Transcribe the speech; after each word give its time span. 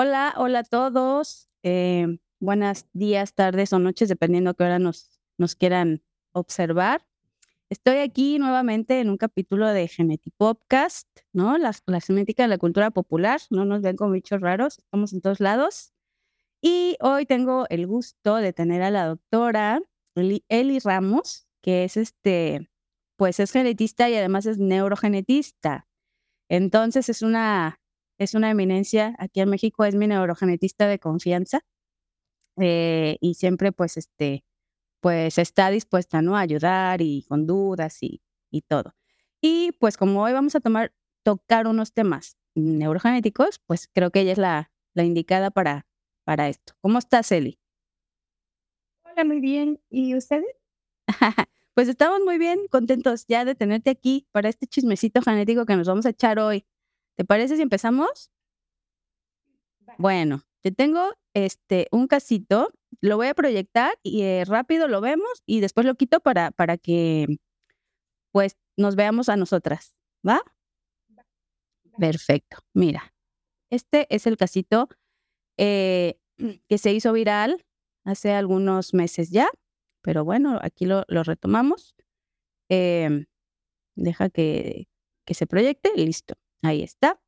Hola, 0.00 0.32
hola 0.36 0.60
a 0.60 0.62
todos. 0.62 1.48
Eh, 1.64 2.20
buenos 2.38 2.86
días, 2.92 3.34
tardes 3.34 3.72
o 3.72 3.80
noches, 3.80 4.08
dependiendo 4.08 4.50
a 4.50 4.54
qué 4.54 4.62
hora 4.62 4.78
nos, 4.78 5.10
quieran 5.58 6.04
observar. 6.30 7.04
Estoy 7.68 7.96
aquí 7.96 8.38
nuevamente 8.38 9.00
en 9.00 9.10
un 9.10 9.16
capítulo 9.16 9.66
de 9.66 9.88
Genetipopcast, 9.88 11.08
¿no? 11.32 11.58
La, 11.58 11.72
la 11.86 12.00
genética 12.00 12.44
de 12.44 12.48
la 12.48 12.58
cultura 12.58 12.92
popular. 12.92 13.40
No 13.50 13.64
nos 13.64 13.82
ven 13.82 13.96
como 13.96 14.12
bichos 14.12 14.40
raros, 14.40 14.78
estamos 14.78 15.12
en 15.12 15.20
todos 15.20 15.40
lados. 15.40 15.92
Y 16.62 16.96
hoy 17.00 17.26
tengo 17.26 17.66
el 17.68 17.88
gusto 17.88 18.36
de 18.36 18.52
tener 18.52 18.82
a 18.82 18.92
la 18.92 19.04
doctora 19.04 19.82
Eli, 20.14 20.44
Eli 20.48 20.78
Ramos, 20.78 21.48
que 21.60 21.82
es 21.82 21.96
este, 21.96 22.70
pues 23.16 23.40
es 23.40 23.50
genetista 23.50 24.08
y 24.08 24.14
además 24.14 24.46
es 24.46 24.58
neurogenetista. 24.58 25.88
Entonces 26.48 27.08
es 27.08 27.22
una, 27.22 27.80
es 28.18 28.34
una 28.34 28.50
eminencia 28.50 29.14
aquí 29.18 29.40
en 29.40 29.50
México, 29.50 29.84
es 29.84 29.94
mi 29.94 30.06
neurogenetista 30.06 30.86
de 30.86 30.98
confianza 30.98 31.60
eh, 32.56 33.16
y 33.20 33.34
siempre 33.34 33.72
pues 33.72 33.96
este, 33.96 34.44
pues 35.00 35.38
está 35.38 35.70
dispuesta 35.70 36.22
¿no? 36.22 36.36
a 36.36 36.40
ayudar 36.40 37.00
y 37.00 37.24
con 37.28 37.46
dudas 37.46 38.02
y, 38.02 38.20
y 38.50 38.62
todo. 38.62 38.94
Y 39.40 39.72
pues 39.78 39.96
como 39.96 40.22
hoy 40.22 40.32
vamos 40.32 40.56
a 40.56 40.60
tomar, 40.60 40.92
tocar 41.22 41.66
unos 41.66 41.92
temas 41.92 42.36
neurogenéticos, 42.54 43.60
pues 43.66 43.88
creo 43.92 44.10
que 44.10 44.20
ella 44.20 44.32
es 44.32 44.38
la, 44.38 44.72
la 44.94 45.04
indicada 45.04 45.50
para, 45.50 45.86
para 46.24 46.48
esto. 46.48 46.74
¿Cómo 46.80 46.98
estás, 46.98 47.30
Eli? 47.30 47.60
Hola, 49.04 49.24
muy 49.24 49.40
bien. 49.40 49.80
¿Y 49.90 50.16
ustedes? 50.16 50.46
pues 51.74 51.88
estamos 51.88 52.20
muy 52.24 52.38
bien, 52.38 52.58
contentos 52.70 53.26
ya 53.28 53.44
de 53.44 53.54
tenerte 53.54 53.90
aquí 53.90 54.26
para 54.32 54.48
este 54.48 54.66
chismecito 54.66 55.22
genético 55.22 55.64
que 55.64 55.76
nos 55.76 55.86
vamos 55.86 56.06
a 56.06 56.10
echar 56.10 56.38
hoy. 56.40 56.66
¿Te 57.18 57.24
parece 57.24 57.56
si 57.56 57.62
empezamos? 57.62 58.30
Bueno, 59.98 60.44
te 60.62 60.70
tengo 60.70 61.14
este 61.34 61.88
un 61.90 62.06
casito, 62.06 62.72
lo 63.00 63.16
voy 63.16 63.26
a 63.26 63.34
proyectar 63.34 63.98
y 64.04 64.22
eh, 64.22 64.44
rápido 64.46 64.86
lo 64.86 65.00
vemos 65.00 65.42
y 65.44 65.58
después 65.58 65.84
lo 65.84 65.96
quito 65.96 66.20
para, 66.20 66.52
para 66.52 66.78
que 66.78 67.26
pues 68.30 68.56
nos 68.76 68.94
veamos 68.94 69.28
a 69.28 69.36
nosotras, 69.36 69.96
¿va? 70.26 70.40
Perfecto. 71.98 72.58
Mira, 72.72 73.12
este 73.68 74.06
es 74.14 74.28
el 74.28 74.36
casito 74.36 74.88
eh, 75.56 76.20
que 76.68 76.78
se 76.78 76.92
hizo 76.92 77.12
viral 77.12 77.66
hace 78.04 78.32
algunos 78.32 78.94
meses 78.94 79.30
ya, 79.30 79.48
pero 80.02 80.24
bueno, 80.24 80.60
aquí 80.62 80.86
lo, 80.86 81.04
lo 81.08 81.24
retomamos. 81.24 81.96
Eh, 82.68 83.26
deja 83.96 84.30
que, 84.30 84.86
que 85.26 85.34
se 85.34 85.48
proyecte, 85.48 85.90
listo, 85.96 86.36
ahí 86.62 86.82
está. 86.82 87.20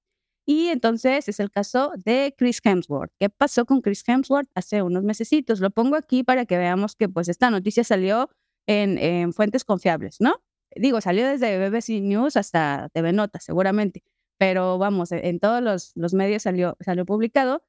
Y 0.47 0.69
entonces 0.69 1.29
es 1.29 1.39
el 1.41 1.51
caso 1.51 1.93
de 1.97 2.35
Chris 2.37 2.61
Hemsworth. 2.65 3.13
¿Qué 3.19 3.31
pasó 3.31 3.65
con 3.67 3.83
Chris 3.83 4.03
Hemsworth 4.07 4.49
hace 4.55 4.83
unos 4.83 5.05
mesecitos? 5.05 5.61
Lo 5.61 5.71
pongo 5.71 5.97
aquí 5.97 6.25
para 6.25 6.45
que 6.47 6.59
veamos 6.59 6.97
que 6.97 7.09
pues 7.09 7.29
esta 7.29 7.51
noticia 7.51 7.85
salió 7.85 8.31
en, 8.67 8.99
en 8.99 9.33
fuentes 9.33 9.65
confiables, 9.65 10.17
¿no? 10.21 10.43
Digo, 10.75 11.01
salió 11.01 11.27
desde 11.27 11.59
BBC 11.59 12.01
News 12.01 12.37
hasta 12.37 12.89
TV 12.93 13.13
Nota, 13.13 13.41
seguramente, 13.41 14.03
pero 14.39 14.79
vamos, 14.79 15.13
en 15.13 15.41
todos 15.41 15.63
los, 15.63 15.93
los 15.97 16.15
medios 16.15 16.45
salió, 16.45 16.77
salió 16.81 17.05
publicado 17.05 17.63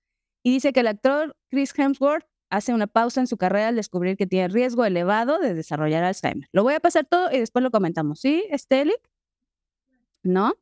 y 0.43 0.51
dice 0.53 0.71
que 0.73 0.81
el 0.81 0.87
actor 0.87 1.35
Chris 1.49 1.77
Hemsworth 1.77 2.25
hace 2.49 2.73
una 2.73 2.87
pausa 2.87 3.21
en 3.21 3.27
su 3.27 3.37
carrera 3.37 3.69
al 3.69 3.75
descubrir 3.75 4.17
que 4.17 4.27
tiene 4.27 4.49
riesgo 4.49 4.85
elevado 4.85 5.39
de 5.39 5.53
desarrollar 5.53 6.03
Alzheimer. 6.03 6.47
Lo 6.51 6.63
voy 6.63 6.73
a 6.73 6.79
pasar 6.79 7.05
todo 7.05 7.31
y 7.31 7.39
después 7.39 7.63
lo 7.63 7.71
comentamos. 7.71 8.19
¿Sí, 8.19 8.45
Esteli? 8.49 8.93
¿No? 10.23 10.53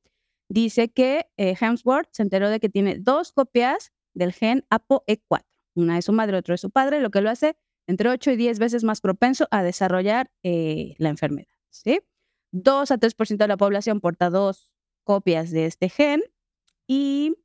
Dice 0.50 0.90
que 0.90 1.30
eh, 1.38 1.56
Hemsworth 1.60 2.10
se 2.12 2.24
enteró 2.24 2.50
de 2.50 2.60
que 2.60 2.70
tiene 2.70 2.98
dos 3.00 3.32
copias 3.32 3.92
del 4.16 4.34
gen 4.34 4.66
ApoE4. 4.72 5.46
Una 5.76 5.96
de 5.96 6.02
su 6.02 6.12
madre, 6.12 6.38
otra 6.38 6.54
de 6.54 6.58
su 6.58 6.72
padre, 6.72 7.00
lo 7.00 7.12
que 7.12 7.22
lo 7.22 7.30
hace 7.30 7.56
entre 7.88 8.10
8 8.10 8.32
y 8.32 8.36
10 8.36 8.60
veces 8.60 8.84
más 8.84 9.00
propenso 9.00 9.48
a 9.52 9.64
desarrollar 9.64 10.32
eh, 10.44 10.96
la 10.98 11.10
enfermedad. 11.10 11.54
¿sí? 11.70 12.02
2 12.52 12.92
a 12.92 12.98
3% 12.98 13.38
de 13.38 13.48
la 13.48 13.58
población 13.58 14.02
porta 14.02 14.30
dos 14.30 14.72
copias 15.04 15.52
de 15.52 15.66
este 15.66 15.90
gen. 15.90 16.22
Y 16.88 17.36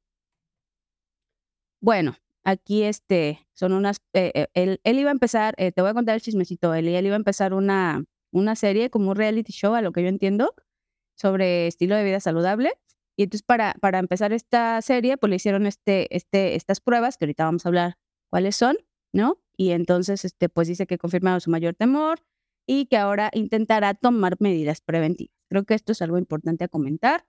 bueno, 1.82 2.16
aquí 2.42 2.84
este, 2.84 3.46
son 3.52 3.74
unas, 3.74 3.98
eh, 4.14 4.46
él, 4.54 4.80
iba 4.84 5.10
a 5.10 5.12
empezar, 5.12 5.54
te 5.56 5.80
voy 5.80 5.90
a 5.90 5.94
contar 5.94 6.14
el 6.14 6.22
chismecito, 6.22 6.72
él, 6.72 6.88
él 6.88 7.06
iba 7.06 7.14
a 7.14 7.16
empezar 7.16 7.52
una, 7.52 8.04
una 8.32 8.56
serie 8.56 8.88
como 8.88 9.10
un 9.10 9.16
reality 9.16 9.52
show, 9.52 9.74
a 9.74 9.82
lo 9.82 9.92
que 9.92 10.02
yo 10.02 10.08
entiendo, 10.08 10.54
sobre 11.14 11.66
estilo 11.66 11.96
de 11.96 12.04
vida 12.04 12.20
saludable. 12.20 12.72
Y 13.16 13.24
entonces 13.24 13.42
para, 13.42 13.74
para 13.80 13.98
empezar 13.98 14.32
esta 14.32 14.80
serie, 14.82 15.16
pues 15.16 15.30
le 15.30 15.36
hicieron 15.36 15.66
este, 15.66 16.14
este, 16.16 16.56
estas 16.56 16.80
pruebas, 16.80 17.16
que 17.16 17.24
ahorita 17.26 17.44
vamos 17.44 17.64
a 17.66 17.68
hablar 17.68 17.98
cuáles 18.30 18.56
son, 18.56 18.76
¿no? 19.12 19.40
Y 19.56 19.70
entonces, 19.70 20.24
este, 20.24 20.48
pues 20.48 20.68
dice 20.68 20.86
que 20.86 20.98
confirmaron 20.98 21.40
su 21.40 21.50
mayor 21.50 21.74
temor 21.74 22.20
y 22.66 22.86
que 22.86 22.96
ahora 22.96 23.30
intentará 23.32 23.94
tomar 23.94 24.36
medidas 24.40 24.80
preventivas. 24.80 25.34
Creo 25.48 25.64
que 25.64 25.74
esto 25.74 25.92
es 25.92 26.02
algo 26.02 26.18
importante 26.18 26.64
a 26.64 26.68
comentar. 26.68 27.24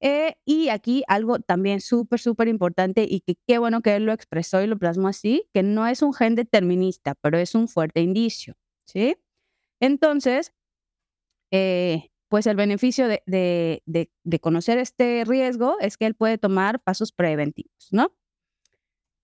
Eh, 0.00 0.34
y 0.44 0.68
aquí 0.68 1.04
algo 1.06 1.38
también 1.38 1.80
súper, 1.80 2.18
súper 2.18 2.48
importante 2.48 3.06
y 3.08 3.20
que 3.20 3.36
qué 3.46 3.58
bueno 3.58 3.82
que 3.82 3.94
él 3.94 4.04
lo 4.04 4.12
expresó 4.12 4.60
y 4.62 4.66
lo 4.66 4.76
plasmó 4.76 5.06
así, 5.08 5.48
que 5.54 5.62
no 5.62 5.86
es 5.86 6.02
un 6.02 6.12
gen 6.12 6.34
determinista, 6.34 7.14
pero 7.20 7.38
es 7.38 7.54
un 7.54 7.68
fuerte 7.68 8.00
indicio, 8.00 8.54
¿sí? 8.84 9.16
Entonces, 9.80 10.52
eh, 11.52 12.10
pues 12.32 12.46
el 12.46 12.56
beneficio 12.56 13.08
de, 13.08 13.22
de, 13.26 14.10
de, 14.24 14.40
conocer 14.40 14.78
este 14.78 15.22
riesgo 15.26 15.76
es 15.80 15.98
que 15.98 16.06
él 16.06 16.14
puede 16.14 16.38
tomar 16.38 16.80
pasos 16.80 17.12
preventivos, 17.12 17.90
¿no? 17.90 18.10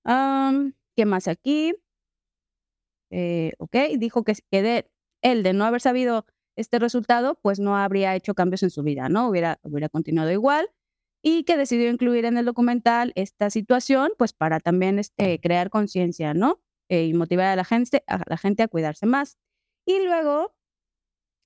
Um, 0.04 0.74
¿Qué 0.94 1.06
más 1.06 1.26
aquí? 1.26 1.74
Eh, 3.10 3.52
ok, 3.56 3.76
dijo 3.96 4.24
que, 4.24 4.34
que 4.50 4.90
él 5.22 5.42
de 5.42 5.52
no 5.54 5.64
haber 5.64 5.80
sabido 5.80 6.26
este 6.54 6.78
resultado, 6.78 7.38
pues 7.40 7.58
no 7.60 7.78
habría 7.78 8.14
hecho 8.14 8.34
cambios 8.34 8.62
en 8.62 8.68
su 8.68 8.82
vida, 8.82 9.08
¿no? 9.08 9.30
Hubiera, 9.30 9.58
hubiera 9.62 9.88
continuado 9.88 10.30
igual 10.30 10.68
y 11.22 11.44
que 11.44 11.56
decidió 11.56 11.88
incluir 11.88 12.26
en 12.26 12.36
el 12.36 12.44
documental 12.44 13.12
esta 13.14 13.48
situación, 13.48 14.10
pues 14.18 14.34
para 14.34 14.60
también 14.60 14.98
este, 14.98 15.40
crear 15.40 15.70
conciencia, 15.70 16.34
¿no? 16.34 16.60
Eh, 16.90 17.06
y 17.06 17.14
motivar 17.14 17.46
a 17.46 17.56
la, 17.56 17.64
gente, 17.64 18.04
a 18.06 18.22
la 18.26 18.36
gente 18.36 18.64
a 18.64 18.68
cuidarse 18.68 19.06
más. 19.06 19.38
Y 19.86 20.04
luego 20.04 20.57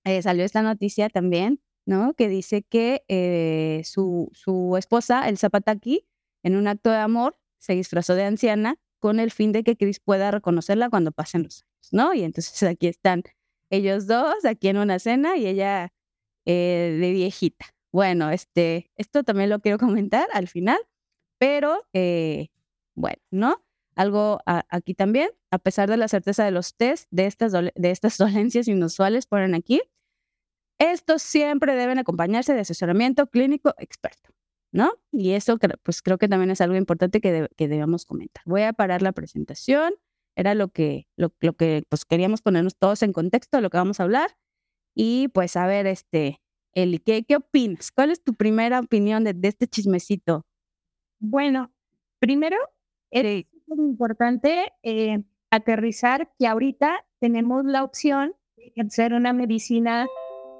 eh, 0.04 0.22
salió 0.22 0.44
esta 0.44 0.62
noticia 0.62 1.08
también, 1.08 1.60
¿no? 1.86 2.14
Que 2.14 2.28
dice 2.28 2.62
que 2.62 3.04
eh, 3.08 3.82
su, 3.84 4.30
su 4.32 4.76
esposa, 4.76 5.28
el 5.28 5.38
Zapataki, 5.38 6.06
en 6.42 6.56
un 6.56 6.68
acto 6.68 6.90
de 6.90 6.96
amor, 6.96 7.36
se 7.58 7.74
disfrazó 7.74 8.14
de 8.14 8.24
anciana 8.24 8.78
con 8.98 9.20
el 9.20 9.30
fin 9.30 9.52
de 9.52 9.64
que 9.64 9.76
Chris 9.76 10.00
pueda 10.00 10.30
reconocerla 10.30 10.90
cuando 10.90 11.12
pasen 11.12 11.44
los 11.44 11.62
años, 11.62 11.88
¿no? 11.92 12.14
Y 12.14 12.22
entonces 12.22 12.62
aquí 12.62 12.86
están 12.86 13.22
ellos 13.70 14.06
dos 14.06 14.44
aquí 14.44 14.68
en 14.68 14.76
una 14.76 14.98
cena 14.98 15.36
y 15.36 15.46
ella 15.46 15.92
eh, 16.44 16.98
de 17.00 17.10
viejita. 17.12 17.66
Bueno, 17.90 18.30
este, 18.30 18.90
esto 18.96 19.24
también 19.24 19.50
lo 19.50 19.60
quiero 19.60 19.78
comentar 19.78 20.28
al 20.32 20.48
final, 20.48 20.78
pero 21.38 21.82
eh, 21.92 22.48
bueno, 22.94 23.20
¿no? 23.30 23.64
Algo 23.94 24.40
aquí 24.46 24.94
también, 24.94 25.30
a 25.50 25.58
pesar 25.58 25.90
de 25.90 25.98
la 25.98 26.08
certeza 26.08 26.44
de 26.44 26.50
los 26.50 26.76
test 26.76 27.08
de 27.10 27.26
estas, 27.26 27.52
de 27.52 27.90
estas 27.90 28.16
dolencias 28.19 28.69
inusuales, 28.69 29.26
ponen 29.26 29.54
aquí, 29.54 29.82
estos 30.91 31.22
siempre 31.22 31.75
deben 31.76 31.98
acompañarse 31.98 32.54
de 32.54 32.60
asesoramiento 32.60 33.26
clínico 33.28 33.75
experto, 33.78 34.31
¿no? 34.72 34.93
Y 35.10 35.32
eso 35.32 35.59
pues 35.82 36.03
creo 36.03 36.19
que 36.19 36.28
también 36.28 36.50
es 36.50 36.60
algo 36.60 36.76
importante 36.76 37.20
que, 37.20 37.32
de, 37.32 37.48
que 37.56 37.69
debemos 37.69 38.04
comentar. 38.04 38.43
Voy 38.47 38.62
a 38.62 38.72
parar 38.72 39.03
la 39.03 39.12
presentación 39.12 39.94
era 40.34 40.54
lo 40.54 40.69
que, 40.69 41.09
lo, 41.16 41.32
lo 41.41 41.53
que 41.54 41.84
pues 41.88 42.04
queríamos 42.04 42.43
ponernos 42.43 42.76
todos 42.76 43.03
en 43.03 43.12
contexto 43.12 43.59
de 43.59 43.62
lo 43.62 43.70
que 43.70 43.76
vamos 43.76 44.00
a 44.00 44.04
hablar. 44.04 44.37
Y 44.94 45.28
pues 45.28 45.56
a 45.56 45.66
ver, 45.66 45.87
este, 45.87 46.41
Eli, 46.75 46.99
¿qué, 46.99 47.25
qué 47.25 47.37
opinas? 47.37 47.91
¿Cuál 47.93 48.10
es 48.10 48.22
tu 48.22 48.34
primera 48.34 48.81
opinión 48.81 49.25
de, 49.25 49.34
de 49.34 49.49
este 49.49 49.66
chismecito? 49.66 50.47
Bueno, 51.19 51.72
primero 52.19 52.56
es 53.10 53.44
importante 53.69 54.73
eh, 54.82 55.23
aterrizar 55.50 56.32
que 56.38 56.46
ahorita 56.46 57.05
tenemos 57.20 57.64
la 57.64 57.85
opción 57.85 58.35
de 58.56 58.82
hacer 58.82 59.12
una 59.12 59.32
medicina 59.32 60.06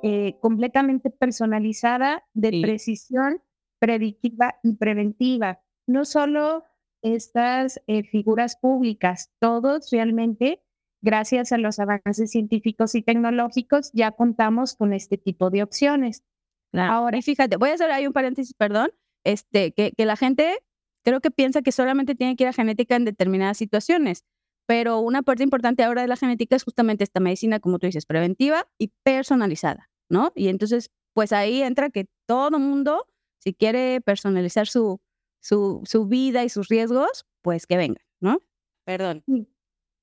eh, 0.03 0.39
completamente 0.41 1.11
personalizada 1.11 2.25
de 2.35 2.51
sí. 2.51 2.63
precisión 2.63 3.43
predictiva 3.79 4.57
y 4.63 4.75
preventiva. 4.77 5.61
No 5.87 6.05
solo 6.05 6.65
estas 7.03 7.81
eh, 7.87 8.05
figuras 8.05 8.57
públicas. 8.57 9.33
Todos 9.41 9.91
realmente, 9.91 10.63
gracias 11.03 11.53
a 11.53 11.59
los 11.59 11.79
avances 11.79 12.31
científicos 12.31 12.95
y 12.95 13.03
tecnológicos, 13.03 13.91
ya 13.93 14.13
contamos 14.13 14.77
con 14.77 14.93
este 14.93 15.19
tipo 15.19 15.51
de 15.51 15.63
opciones. 15.63 16.23
Claro. 16.71 16.93
Ahora, 16.93 17.19
y 17.19 17.23
fíjate, 17.23 17.57
voy 17.57 17.71
a 17.71 17.75
hacer 17.75 17.91
ahí 17.91 18.07
un 18.07 18.13
paréntesis, 18.13 18.55
perdón, 18.55 18.91
este, 19.25 19.73
que, 19.73 19.93
que 19.97 20.07
la 20.07 20.17
gente 20.17 20.59
creo 21.05 21.21
que 21.21 21.31
piensa 21.31 21.63
que 21.63 21.73
solamente 21.73 22.15
tiene 22.15 22.37
que 22.37 22.45
ir 22.45 22.49
a 22.49 22.53
genética 22.53 22.97
en 22.97 23.05
determinadas 23.05 23.59
situaciones, 23.59 24.25
pero 24.67 25.01
una 25.01 25.23
parte 25.23 25.43
importante 25.43 25.83
ahora 25.83 26.03
de 26.03 26.09
la 26.09 26.17
genética 26.17 26.57
es 26.57 26.65
justamente 26.65 27.05
esta 27.05 27.21
medicina, 27.21 27.61
como 27.61 27.79
tú 27.79 27.87
dices, 27.87 28.07
preventiva 28.07 28.69
y 28.79 28.93
personalizada, 29.03 29.91
¿no? 30.12 30.31
Y 30.37 30.49
entonces, 30.49 30.91
pues 31.14 31.32
ahí 31.32 31.62
entra 31.62 31.88
que 31.88 32.06
todo 32.26 32.59
mundo, 32.59 33.06
si 33.38 33.55
quiere 33.55 34.00
personalizar 34.03 34.69
su, 34.69 35.00
su, 35.41 35.81
su 35.85 36.06
vida 36.06 36.44
y 36.44 36.50
sus 36.50 36.69
riesgos, 36.69 37.26
pues 37.41 37.67
que 37.67 37.79
vengan, 37.79 38.05
¿no? 38.20 38.38
Perdón. 38.85 39.25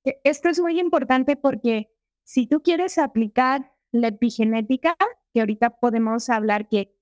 E, 0.03 0.19
esto 0.23 0.49
es 0.49 0.59
muy 0.59 0.79
importante 0.79 1.35
porque 1.35 1.91
si 2.23 2.47
tú 2.47 2.61
quieres 2.61 2.97
aplicar 2.97 3.71
la 3.91 4.07
epigenética, 4.07 4.95
que 5.31 5.41
ahorita 5.41 5.69
podemos 5.79 6.29
hablar 6.29 6.67
que 6.67 6.95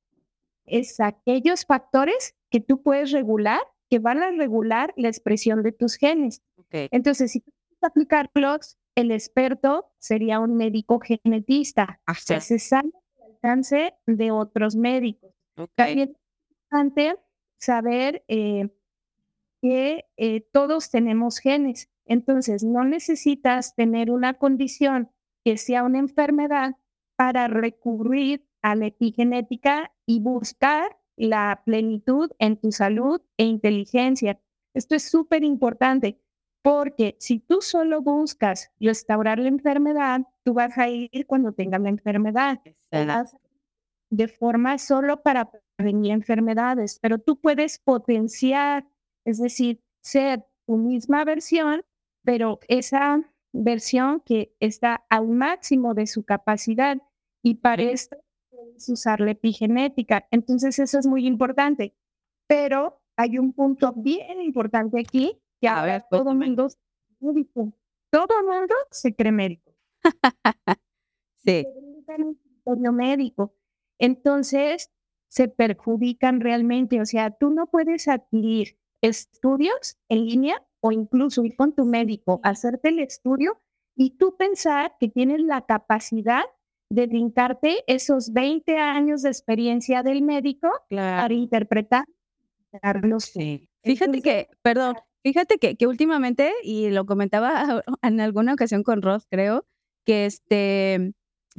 es 0.66 1.00
aquellos 1.00 1.66
factores 1.66 2.36
que 2.50 2.60
tú 2.60 2.84
puedes 2.84 3.12
regular, 3.12 3.62
que 3.90 4.00
van 4.00 4.22
a 4.22 4.32
regular 4.32 4.94
la 4.98 5.08
expresión 5.08 5.64
de 5.64 5.72
tus 5.72 5.96
genes. 5.96 6.42
Entonces, 6.72 7.32
si 7.32 7.40
tú 7.40 7.52
quieres 7.52 7.84
aplicarlos, 7.84 8.78
el 8.98 9.12
experto 9.12 9.92
sería 10.00 10.40
un 10.40 10.58
médico 10.58 11.00
genetista. 11.00 12.02
que 12.28 12.42
se 12.42 12.58
sale 12.58 12.92
al 13.18 13.32
alcance 13.32 13.94
de 14.08 14.32
otros 14.32 14.76
médicos. 14.76 15.32
También 15.76 16.10
es 16.10 16.50
importante 16.50 17.16
saber 17.60 18.26
eh, 18.28 18.70
que 19.62 20.06
eh, 20.18 20.42
todos 20.52 20.90
tenemos 20.90 21.38
genes. 21.38 21.92
Entonces, 22.06 22.64
no 22.64 22.84
necesitas 22.86 23.76
tener 23.76 24.10
una 24.10 24.34
condición 24.34 25.12
que 25.46 25.58
sea 25.58 25.84
una 25.84 26.00
enfermedad 26.00 26.76
para 27.16 27.48
recurrir 27.48 28.48
a 28.64 28.74
la 28.74 28.88
epigenética 28.88 29.94
y 30.08 30.22
buscar 30.22 30.98
la 31.16 31.62
plenitud 31.66 32.32
en 32.40 32.58
tu 32.58 32.72
salud 32.72 33.22
e 33.38 33.44
inteligencia. 33.44 34.40
Esto 34.74 34.96
es 34.96 35.04
súper 35.04 35.44
importante 35.44 36.20
porque 36.62 37.16
si 37.20 37.40
tú 37.40 37.62
solo 37.62 38.02
buscas 38.02 38.72
restaurar 38.80 39.40
la 39.40 39.48
enfermedad, 39.48 40.22
tú 40.44 40.54
vas 40.54 40.78
a 40.78 40.90
ir 40.90 41.26
cuando 41.26 41.52
tengas 41.52 41.82
la 41.82 41.90
enfermedad. 41.90 42.60
De 44.10 44.28
forma 44.28 44.78
solo 44.78 45.22
para 45.22 45.50
prevenir 45.76 46.12
enfermedades, 46.12 47.00
pero 47.02 47.20
tú 47.20 47.40
puedes 47.40 47.80
potenciar, 47.80 48.86
es 49.26 49.38
decir, 49.38 49.82
ser 50.02 50.46
tu 50.66 50.78
misma 50.78 51.24
versión, 51.26 51.84
pero 52.24 52.60
esa 52.68 53.22
versión 53.54 54.22
que 54.22 54.54
está 54.60 55.06
al 55.10 55.28
máximo 55.28 55.94
de 55.94 56.08
su 56.08 56.24
capacidad 56.24 56.98
y 57.42 57.56
para 57.56 57.84
esto 57.84 58.18
puedes 58.50 58.90
usar 58.90 59.20
la 59.20 59.32
epigenética. 59.32 60.28
Entonces 60.32 60.80
eso 60.80 61.00
es 61.00 61.08
muy 61.08 61.26
importante. 61.26 61.96
Pero 62.48 63.02
hay 63.16 63.38
un 63.38 63.54
punto 63.54 63.94
bien 63.94 64.42
importante 64.42 65.00
aquí, 65.00 65.40
que 65.60 65.68
ahora 65.68 66.02
todo 66.10 66.32
el 66.32 66.38
mundo 66.38 66.68
médico. 67.20 67.74
Todo 68.10 68.40
el 68.40 68.46
mundo 68.46 68.76
se 68.92 69.16
cree 69.16 69.32
médico. 69.32 69.74
sí. 71.38 71.66
Se 72.66 72.92
médico. 72.92 73.54
Entonces 74.00 74.92
se 75.30 75.48
perjudican 75.48 76.42
realmente. 76.42 77.02
O 77.02 77.06
sea, 77.06 77.32
tú 77.32 77.50
no 77.50 77.68
puedes 77.68 78.08
adquirir 78.08 78.78
estudios 79.02 79.98
en 80.10 80.26
línea 80.26 80.66
o 80.80 80.92
incluso 80.92 81.44
ir 81.44 81.56
con 81.56 81.74
tu 81.74 81.86
médico, 81.86 82.40
hacerte 82.44 82.90
el 82.90 83.00
estudio 83.00 83.62
y 83.96 84.18
tú 84.18 84.36
pensar 84.38 84.96
que 85.00 85.10
tienes 85.10 85.42
la 85.42 85.66
capacidad 85.66 86.44
de 86.90 87.08
brincarte 87.08 87.84
esos 87.88 88.32
20 88.32 88.78
años 88.78 89.24
de 89.24 89.30
experiencia 89.30 90.04
del 90.04 90.22
médico 90.22 90.70
para 90.90 91.34
interpretar. 91.34 92.06
Sí. 93.20 93.70
Fíjate 93.84 94.22
que, 94.22 94.50
perdón, 94.62 94.96
fíjate 95.34 95.58
que, 95.58 95.88
últimamente, 95.88 96.54
y 96.64 96.90
lo 96.90 97.06
comentaba 97.06 97.84
en 98.02 98.22
alguna 98.22 98.54
ocasión 98.54 98.84
con 98.84 99.02
Ross, 99.02 99.26
creo, 99.30 99.66
que 100.06 100.26
este 100.26 101.14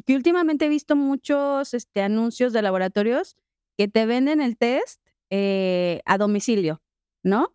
que 0.06 0.14
últimamente 0.14 0.66
he 0.66 0.68
visto 0.68 0.96
muchos 0.96 1.74
este, 1.74 2.02
anuncios 2.02 2.52
de 2.52 2.62
laboratorios 2.62 3.36
que 3.76 3.88
te 3.88 4.06
venden 4.06 4.40
el 4.40 4.56
test 4.56 5.00
eh, 5.30 6.02
a 6.06 6.18
domicilio, 6.18 6.80
¿no? 7.24 7.54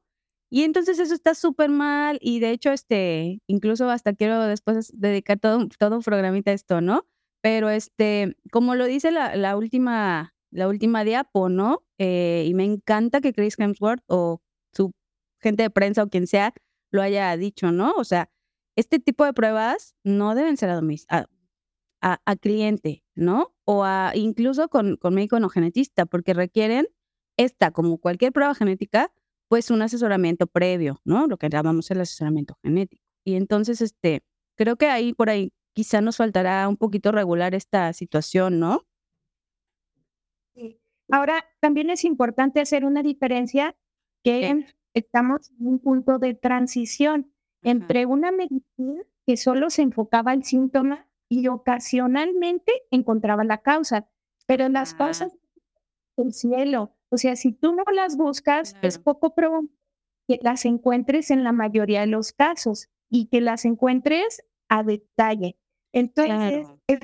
Y 0.51 0.63
entonces 0.63 1.00
eso 1.00 1.15
está 1.15 1.33
súper 1.33 1.69
mal 1.69 2.19
y 2.21 2.39
de 2.39 2.51
hecho, 2.51 2.71
este, 2.71 3.42
incluso 3.48 3.89
hasta 3.89 4.13
quiero 4.13 4.44
después 4.44 4.92
dedicar 4.94 5.39
todo, 5.39 5.68
todo 5.80 5.95
un 5.95 6.04
programita 6.04 6.51
a 6.51 6.54
esto, 6.54 6.80
¿no? 6.80 7.07
Pero 7.42 7.69
este, 7.69 8.38
como 8.51 8.75
lo 8.75 8.86
dice 8.86 9.12
la, 9.12 9.57
última, 9.57 10.36
la 10.51 10.68
última 10.68 11.04
diapo, 11.04 11.50
¿no? 11.50 11.83
Eh, 11.98 12.45
y 12.48 12.54
me 12.54 12.65
encanta 12.65 13.19
que 13.19 13.33
Chris 13.33 13.56
Hemsworth 13.57 14.04
o 14.07 14.43
gente 15.44 15.63
de 15.63 15.69
prensa 15.69 16.04
o 16.04 16.10
quien 16.10 16.28
sea 16.28 16.54
lo 16.92 17.01
haya 17.01 17.36
dicho, 17.38 17.72
¿no? 17.72 17.92
O 17.98 18.04
sea, 18.04 18.30
este 18.75 19.00
tipo 19.00 19.25
de 19.25 19.34
pruebas 19.34 19.95
no 20.04 20.36
deben 20.36 20.57
ser 20.57 20.69
a, 20.69 20.81
a, 22.01 22.22
a 22.25 22.36
cliente, 22.36 23.04
¿no? 23.16 23.54
O 23.66 23.84
a 23.84 24.12
incluso 24.16 24.69
con, 24.69 24.98
con 24.98 25.13
médico 25.13 25.40
no 25.40 25.50
genetista, 25.50 26.06
porque 26.06 26.34
requieren 26.34 26.88
esta, 27.38 27.72
como 27.72 27.98
cualquier 27.98 28.31
prueba 28.31 28.54
genética, 28.56 29.12
pues 29.48 29.72
un 29.72 29.81
asesoramiento 29.81 30.48
previo, 30.48 31.01
¿no? 31.06 31.28
Lo 31.28 31.38
que 31.38 31.50
llamamos 31.50 31.89
el 31.92 32.01
asesoramiento 32.01 32.57
genético. 32.63 33.04
Y 33.25 33.36
entonces, 33.36 33.81
este, 33.81 34.22
creo 34.56 34.75
que 34.75 34.88
ahí 34.88 35.13
por 35.13 35.30
ahí 35.30 35.51
quizá 35.74 36.01
nos 36.01 36.18
faltará 36.18 36.68
un 36.68 36.78
poquito 36.78 37.12
regular 37.12 37.56
esta 37.56 37.94
situación, 37.94 38.60
¿no? 38.60 38.86
Sí. 40.56 40.80
Ahora, 41.12 41.46
también 41.60 41.89
es 41.89 42.04
importante 42.04 42.62
hacer 42.62 42.86
una 42.86 43.04
diferencia 43.04 43.75
que 44.24 44.66
estamos 44.94 45.51
en 45.60 45.68
un 45.68 45.80
punto 45.80 46.19
de 46.19 46.34
transición 46.34 47.31
entre 47.62 48.06
una 48.06 48.31
medicina 48.31 49.04
que 49.25 49.38
solo 49.38 49.69
se 49.69 49.81
enfocaba 49.81 50.31
al 50.31 50.44
síntoma 50.44 51.07
y 51.30 51.48
ocasionalmente 51.48 52.72
encontraba 52.92 53.44
la 53.44 53.60
causa, 53.60 54.07
pero 54.45 54.68
las 54.69 54.94
causas 54.94 55.34
del 56.18 56.34
cielo, 56.34 56.95
o 57.10 57.18
sea, 57.18 57.36
si 57.36 57.54
tú 57.54 57.74
no 57.74 57.84
las 57.94 58.18
buscas, 58.18 58.75
es 58.81 59.00
poco 59.00 59.34
probable 59.34 59.69
que 60.28 60.40
las 60.42 60.66
encuentres 60.66 61.31
en 61.31 61.44
la 61.44 61.51
mayoría 61.51 62.01
de 62.01 62.07
los 62.07 62.34
casos 62.34 62.89
y 63.10 63.28
que 63.28 63.42
las 63.42 63.66
encuentres 63.66 64.44
a 64.69 64.84
detalle. 64.84 65.57
Entonces, 65.92 66.68
es 66.88 67.00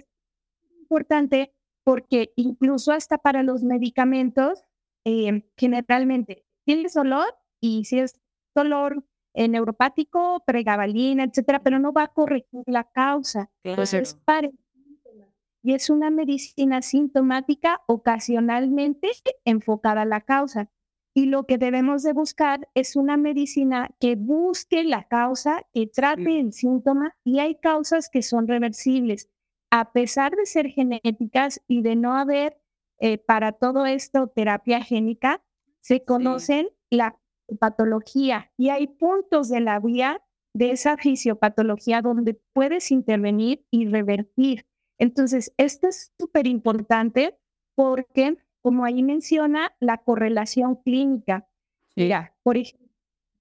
importante 0.80 1.54
porque 1.84 2.34
incluso 2.36 2.92
hasta 2.92 3.18
para 3.18 3.44
los 3.44 3.64
medicamentos, 3.64 4.64
eh, 5.06 5.48
generalmente 5.58 6.46
tienes 6.66 6.94
dolor 6.94 7.39
y 7.60 7.86
si 7.86 8.00
es 8.00 8.20
dolor 8.56 9.04
eh, 9.34 9.48
neuropático, 9.48 10.44
pregabalina, 10.46 11.24
etcétera, 11.24 11.60
pero 11.60 11.80
no 11.80 11.94
va 11.94 12.04
a 12.04 12.14
corregir 12.14 12.64
la 12.66 12.84
causa. 12.84 13.50
Entonces, 13.64 14.16
para 14.26 14.50
y 15.62 15.74
es 15.74 15.90
una 15.90 16.10
medicina 16.10 16.82
sintomática 16.82 17.82
ocasionalmente 17.88 19.10
enfocada 19.46 20.04
a 20.04 20.06
la 20.06 20.22
causa. 20.22 20.70
Y 21.14 21.26
lo 21.26 21.46
que 21.46 21.58
debemos 21.58 22.04
de 22.04 22.14
buscar 22.14 22.70
es 22.76 22.96
una 22.96 23.18
medicina 23.18 23.90
que 24.00 24.16
busque 24.16 24.84
la 24.84 25.08
causa, 25.08 25.66
que 25.74 25.88
trate 25.88 26.40
el 26.40 26.54
síntoma 26.54 27.16
y 27.24 27.40
hay 27.40 27.56
causas 27.56 28.10
que 28.10 28.22
son 28.22 28.48
reversibles. 28.48 29.28
A 29.72 29.92
pesar 29.92 30.36
de 30.36 30.46
ser 30.46 30.70
genéticas 30.70 31.62
y 31.68 31.82
de 31.82 31.96
no 31.96 32.16
haber 32.16 32.58
eh, 33.00 33.18
para 33.18 33.52
todo 33.52 33.86
esto 33.86 34.28
terapia 34.28 34.82
génica, 34.82 35.44
se 35.82 36.04
conocen 36.04 36.70
la 36.90 37.19
patología 37.58 38.52
y 38.58 38.70
hay 38.70 38.88
puntos 38.88 39.50
de 39.50 39.62
la 39.62 39.80
vía 39.80 40.22
de 40.54 40.72
esa 40.72 40.98
fisiopatología 40.98 42.02
donde 42.02 42.40
puedes 42.54 42.92
intervenir 42.92 43.66
y 43.72 43.88
revertir. 43.88 44.66
Entonces, 44.98 45.54
esto 45.58 45.88
es 45.88 46.12
súper 46.20 46.48
importante 46.48 47.40
porque, 47.76 48.38
como 48.62 48.84
ahí 48.84 49.04
menciona, 49.04 49.74
la 49.80 50.00
correlación 50.00 50.76
clínica. 50.76 51.48
Mira, 51.96 52.36
por 52.44 52.58
ejemplo, 52.58 52.90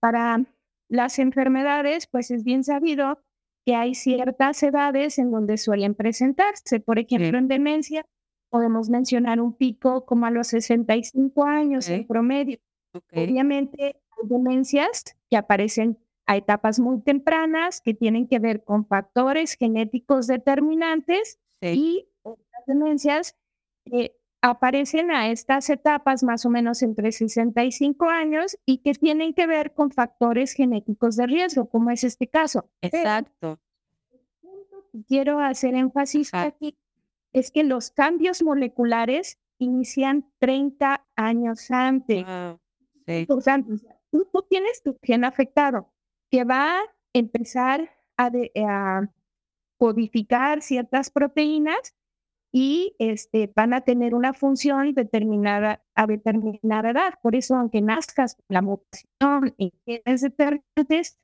para 0.00 0.44
las 0.88 1.18
enfermedades, 1.18 2.06
pues 2.06 2.30
es 2.30 2.44
bien 2.44 2.62
sabido 2.64 3.20
que 3.66 3.74
hay 3.74 3.94
ciertas 3.94 4.62
edades 4.62 5.18
en 5.18 5.30
donde 5.30 5.58
suelen 5.58 5.94
presentarse. 5.94 6.80
Por 6.80 6.98
ejemplo, 6.98 7.36
en 7.36 7.48
demencia, 7.48 8.06
podemos 8.50 8.88
mencionar 8.88 9.40
un 9.40 9.54
pico 9.54 10.06
como 10.06 10.26
a 10.26 10.30
los 10.30 10.48
65 10.48 11.44
años 11.44 11.88
en 11.88 12.06
promedio. 12.06 12.58
Obviamente, 13.12 13.96
hay 14.10 14.28
demencias 14.28 15.16
que 15.30 15.36
aparecen 15.36 15.98
a 16.26 16.36
etapas 16.36 16.78
muy 16.78 17.00
tempranas 17.00 17.80
que 17.80 17.94
tienen 17.94 18.28
que 18.28 18.38
ver 18.38 18.62
con 18.64 18.86
factores 18.86 19.54
genéticos 19.54 20.26
determinantes 20.26 21.38
y 21.60 22.06
otras 22.22 22.66
demencias 22.66 23.36
que 23.84 24.14
aparecen 24.42 25.10
a 25.10 25.30
estas 25.30 25.68
etapas 25.70 26.22
más 26.22 26.44
o 26.44 26.50
menos 26.50 26.82
entre 26.82 27.12
65 27.12 28.08
años 28.08 28.58
y 28.66 28.78
que 28.78 28.92
tienen 28.92 29.34
que 29.34 29.46
ver 29.46 29.72
con 29.72 29.90
factores 29.90 30.52
genéticos 30.52 31.16
de 31.16 31.26
riesgo, 31.26 31.68
como 31.68 31.90
es 31.90 32.04
este 32.04 32.28
caso. 32.28 32.70
Exacto. 32.82 33.58
quiero 35.06 35.40
hacer 35.40 35.74
énfasis 35.74 36.32
aquí 36.34 36.76
es 37.32 37.50
que 37.50 37.64
los 37.64 37.90
cambios 37.90 38.42
moleculares 38.42 39.38
inician 39.58 40.30
30 40.38 41.06
años 41.16 41.70
antes. 41.70 42.24
Tú, 44.10 44.46
tienes 44.48 44.82
tu 44.82 44.96
gen 45.02 45.24
afectado 45.24 45.92
que 46.30 46.44
va 46.44 46.80
a 46.80 46.82
empezar 47.12 47.90
a, 48.16 48.30
a 48.66 49.10
codificar 49.78 50.62
ciertas 50.62 51.10
proteínas 51.10 51.94
y 52.52 52.94
este, 52.98 53.52
van 53.54 53.74
a 53.74 53.82
tener 53.82 54.14
una 54.14 54.32
función 54.32 54.94
determinada 54.94 55.84
a 55.94 56.06
determinada 56.06 56.90
edad. 56.90 57.14
Por 57.22 57.36
eso, 57.36 57.56
aunque 57.56 57.82
nazcas 57.82 58.36
la 58.48 58.62
mutación 58.62 59.54
en 59.58 59.70
genes 59.86 60.22
determinantes, 60.22 61.18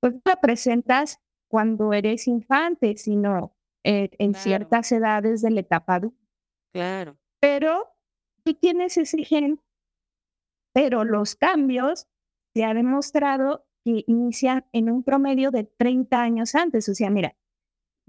pues 0.00 0.14
la 0.24 0.36
presentas 0.36 1.20
cuando 1.48 1.92
eres 1.92 2.26
infante, 2.26 2.96
sino 2.96 3.54
eh, 3.84 4.10
en 4.18 4.34
ciertas 4.34 4.90
edades 4.92 5.42
de 5.42 5.50
la 5.50 5.60
etapa 5.60 5.96
adulta. 5.96 6.18
Claro. 6.72 7.16
Pero 7.40 7.88
tú 8.42 8.54
tienes 8.54 8.96
ese 8.96 9.22
gen, 9.24 9.60
pero 10.72 11.04
los 11.04 11.36
cambios 11.36 12.06
se 12.54 12.64
ha 12.64 12.74
demostrado 12.74 13.64
que 13.84 14.04
inician 14.06 14.64
en 14.72 14.90
un 14.90 15.02
promedio 15.02 15.50
de 15.50 15.64
30 15.64 16.20
años 16.20 16.54
antes. 16.54 16.88
O 16.88 16.94
sea, 16.94 17.10
mira, 17.10 17.34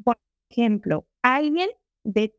por 0.03 0.17
ejemplo, 0.49 1.07
alguien 1.21 1.69
de 2.03 2.35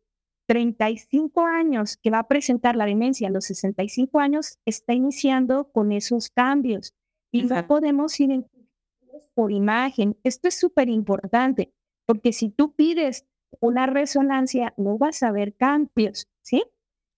35 0.46 1.46
años 1.46 1.96
que 1.96 2.10
va 2.10 2.20
a 2.20 2.28
presentar 2.28 2.76
la 2.76 2.86
demencia 2.86 3.28
a 3.28 3.30
los 3.30 3.46
65 3.46 4.20
años 4.20 4.58
está 4.66 4.92
iniciando 4.92 5.70
con 5.72 5.90
esos 5.92 6.30
cambios 6.30 6.94
y 7.32 7.42
no 7.44 7.66
podemos 7.66 8.18
identificarlos 8.20 9.28
por 9.34 9.52
imagen. 9.52 10.16
Esto 10.22 10.48
es 10.48 10.58
súper 10.58 10.88
importante 10.88 11.72
porque 12.06 12.32
si 12.32 12.50
tú 12.50 12.74
pides 12.74 13.26
una 13.60 13.86
resonancia 13.86 14.74
no 14.76 14.98
vas 14.98 15.22
a 15.22 15.32
ver 15.32 15.54
cambios, 15.54 16.28
¿sí? 16.42 16.62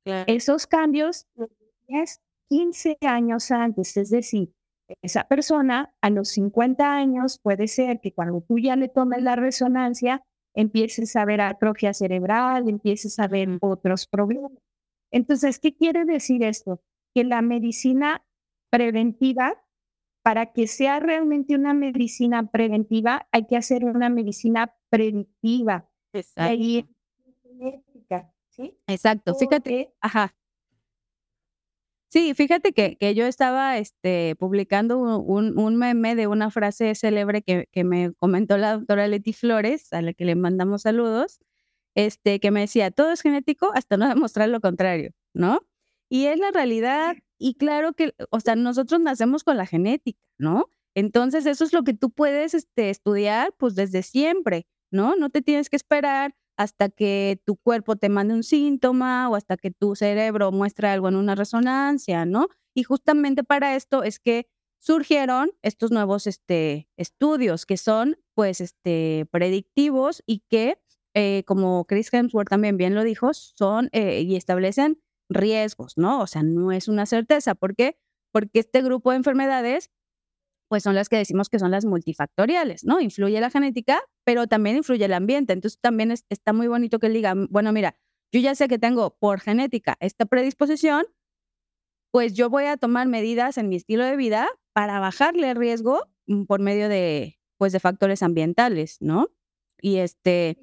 Esos 0.05 0.67
cambios 0.69 1.27
15 2.49 2.99
años 3.03 3.51
antes, 3.51 3.97
es 3.97 4.11
decir, 4.11 4.53
esa 5.03 5.27
persona 5.27 5.93
a 6.01 6.11
los 6.11 6.29
50 6.31 6.97
años 6.97 7.41
puede 7.43 7.67
ser 7.67 8.01
que 8.01 8.13
cuando 8.13 8.41
tú 8.43 8.59
ya 8.59 8.77
le 8.77 8.89
tomes 8.89 9.23
la 9.23 9.37
resonancia 9.37 10.23
empieces 10.55 11.17
a 11.17 11.25
ver 11.25 11.41
atrofia 11.41 11.93
cerebral, 11.93 12.69
empieces 12.69 13.19
a 13.19 13.29
ver 13.29 13.49
otros 13.61 14.07
problemas. 14.07 14.53
Entonces, 15.11 15.59
¿qué 15.59 15.75
quiere 15.75 16.05
decir 16.05 16.43
esto? 16.43 16.81
Que 17.15 17.25
la 17.25 17.43
medicina 17.43 18.25
preventiva, 18.71 19.63
para 20.23 20.53
que 20.53 20.67
sea 20.67 20.99
realmente 20.99 21.55
una 21.55 21.75
medicina 21.75 22.51
preventiva, 22.51 23.29
hay 23.33 23.47
que 23.47 23.57
hacer 23.57 23.85
una 23.85 24.09
medicina 24.09 24.75
predictiva. 24.89 25.89
Exacto. 26.13 26.45
¿sí? 28.51 28.79
Exacto. 28.87 29.35
Fíjate, 29.35 29.93
ajá. 30.01 30.35
Sí, 32.17 32.33
fíjate 32.33 32.73
que, 32.73 32.97
que 32.97 33.15
yo 33.15 33.27
estaba 33.27 33.77
este, 33.77 34.37
publicando 34.37 34.97
un, 34.97 35.59
un, 35.59 35.77
meme 35.77 36.15
de 36.15 36.27
una 36.27 36.51
frase 36.51 36.95
célebre 36.95 37.43
que, 37.43 37.69
que, 37.71 37.85
me 37.85 38.15
comentó 38.15 38.57
la 38.57 38.79
doctora 38.79 39.07
Leti 39.07 39.35
Flores, 39.35 39.93
a 39.93 40.01
la 40.01 40.15
que 40.15 40.25
le 40.25 40.35
mandamos 40.35 40.81
saludos, 40.81 41.41
este, 41.95 42.41
que 42.41 42.51
me 42.51 42.61
decía, 42.61 42.91
todo 42.91 43.13
es 43.13 43.21
genético 43.21 43.71
hasta 43.75 43.99
no 43.99 44.09
demostrar 44.15 44.49
lo 44.49 44.63
contrario, 44.63 45.11
¿no? 45.35 45.61
Y 46.09 46.25
es 46.25 46.39
la 46.39 46.53
realidad, 46.53 47.17
y 47.39 47.57
claro 47.57 47.93
que, 47.93 48.15
o 48.31 48.41
sea, 48.41 48.57
nosotros 48.57 48.99
nacemos 48.99 49.45
con 49.45 49.59
la 49.59 49.67
genética, 49.67 50.19
¿no? 50.39 50.71
Entonces, 50.95 51.45
eso 51.45 51.65
es 51.65 51.75
lo 51.75 51.85
que 51.85 51.93
tú 51.93 52.11
puedes 52.11 52.55
este, 52.55 52.89
estudiar, 52.89 53.53
pues 53.59 53.75
desde 53.75 54.03
siempre, 54.03 54.67
¿no? 54.91 55.17
No 55.17 55.29
te 55.29 55.43
tienes 55.43 55.69
que 55.69 55.77
esperar 55.77 56.35
hasta 56.57 56.89
que 56.89 57.41
tu 57.45 57.57
cuerpo 57.57 57.97
te 57.97 58.09
mande 58.09 58.35
un 58.35 58.43
síntoma 58.43 59.29
o 59.29 59.37
hasta 59.37 59.57
que 59.57 59.71
tu 59.71 59.95
cerebro 59.95 60.53
muestre 60.53 60.89
algo 60.89 61.09
en 61.09 61.17
una 61.17 61.35
resonancia, 61.35 62.25
¿no? 62.27 62.49
Y 62.75 62.83
justamente 62.85 63.45
para 63.45 63.77
esto 63.77 64.03
es 64.03 64.19
que 64.19 64.49
surgieron 64.79 65.51
estos 65.63 65.91
nuevos 65.91 66.27
este, 66.27 66.89
estudios 66.97 67.67
que 67.67 67.77
son, 67.77 68.17
pues, 68.35 68.61
este, 68.61 69.27
predictivos 69.31 70.23
y 70.27 70.41
que, 70.49 70.79
eh, 71.15 71.43
como 71.47 71.87
Chris 71.87 72.13
Hemsworth 72.13 72.49
también 72.49 72.77
bien 72.77 72.95
lo 72.95 73.03
dijo, 73.05 73.33
son 73.35 73.89
eh, 73.93 74.21
y 74.23 74.37
establecen 74.37 75.01
riesgos, 75.29 75.97
¿no? 75.97 76.21
O 76.21 76.27
sea, 76.27 76.43
no 76.43 76.73
es 76.73 76.89
una 76.89 77.07
certeza. 77.07 77.55
¿Por 77.55 77.75
qué? 77.75 77.99
Porque 78.33 78.61
este 78.61 78.83
grupo 78.83 79.11
de 79.11 79.17
enfermedades 79.17 79.91
pues 80.69 80.83
son 80.83 80.95
las 80.95 81.09
que 81.09 81.17
decimos 81.17 81.49
que 81.49 81.59
son 81.59 81.71
las 81.71 81.85
multifactoriales, 81.85 82.85
¿no? 82.85 83.01
Influye 83.01 83.41
la 83.41 83.51
genética, 83.51 84.03
pero 84.25 84.47
también 84.47 84.77
influye 84.77 85.05
el 85.05 85.13
ambiente. 85.13 85.53
Entonces 85.53 85.81
también 85.81 86.11
está 86.11 86.53
muy 86.53 86.67
bonito 86.67 86.99
que 86.99 87.07
él 87.07 87.13
diga, 87.13 87.35
bueno, 87.51 87.73
mira, 87.73 87.97
yo 88.33 88.41
ya 88.41 88.55
sé 88.55 88.69
que 88.69 88.79
tengo 88.79 89.17
por 89.19 89.41
genética 89.41 89.97
esta 90.01 90.27
predisposición, 90.27 91.07
pues 92.11 92.35
yo 92.35 92.51
voy 92.51 92.65
a 92.65 92.77
tomar 92.77 93.07
medidas 93.07 93.59
en 93.59 93.69
mi 93.69 93.77
estilo 93.77 94.05
de 94.05 94.17
vida 94.17 94.49
para 94.73 95.01
bajarle 95.01 95.51
el 95.51 95.57
riesgo 95.57 96.03
mm, 96.27 96.45
por 96.45 96.61
medio 96.61 96.89
de, 96.89 97.39
pues, 97.59 97.73
de 97.73 97.81
factores 97.81 98.23
ambientales, 98.23 98.99
¿no? 99.01 99.29
Y 99.81 99.99
este... 99.99 100.59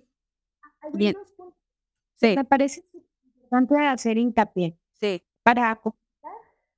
Bien. 0.93 1.15
Sí. 2.15 2.35
Me 2.35 2.43
parece 2.43 2.83
importante 2.93 3.75
hacer 3.87 4.17
hincapié. 4.17 4.77
Sí. 4.99 5.23
Para 5.43 5.79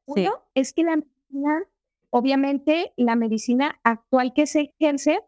uno, 0.05 0.43
es 0.53 0.73
que 0.73 0.83
la 0.83 0.97
medicina 0.97 1.63
Obviamente, 2.17 2.93
la 2.95 3.17
medicina 3.17 3.77
actual 3.83 4.31
que 4.33 4.47
se 4.47 4.73
ejerce, 4.79 5.19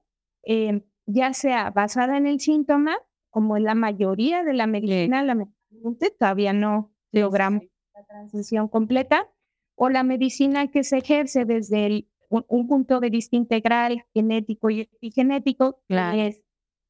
eh, 0.44 0.86
ya 1.06 1.34
sea 1.34 1.70
basada 1.70 2.16
en 2.16 2.26
el 2.26 2.40
síntoma, 2.40 2.96
como 3.30 3.58
en 3.58 3.66
la 3.66 3.76
mayoría 3.76 4.46
de 4.46 4.54
la 4.54 4.68
medicina, 4.68 5.22
lamentablemente 5.22 6.12
todavía 6.18 6.54
no 6.54 6.94
logramos 7.12 7.64
la 7.94 8.06
transición 8.06 8.70
completa, 8.70 9.30
o 9.76 9.90
la 9.90 10.04
medicina 10.04 10.68
que 10.68 10.86
se 10.86 11.00
ejerce 11.00 11.44
desde 11.44 12.08
un, 12.30 12.68
punto 12.70 13.02
de 13.02 13.10
vista 13.10 13.36
integral, 13.36 14.06
genético 14.14 14.70
y 14.70 14.80
epigenético, 14.80 15.82
que 15.90 16.28
es 16.28 16.42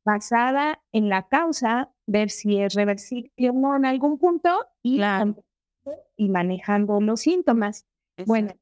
basada 0.05 0.79
en 0.91 1.09
la 1.09 1.27
causa, 1.27 1.91
ver 2.05 2.29
si 2.29 2.61
es 2.61 2.75
reversible 2.75 3.31
o 3.49 3.53
no 3.53 3.75
en 3.75 3.85
algún 3.85 4.19
punto 4.19 4.63
y, 4.83 5.01
y 6.17 6.29
manejando 6.29 7.01
los 7.01 7.21
síntomas. 7.21 7.87
Bueno, 8.27 8.53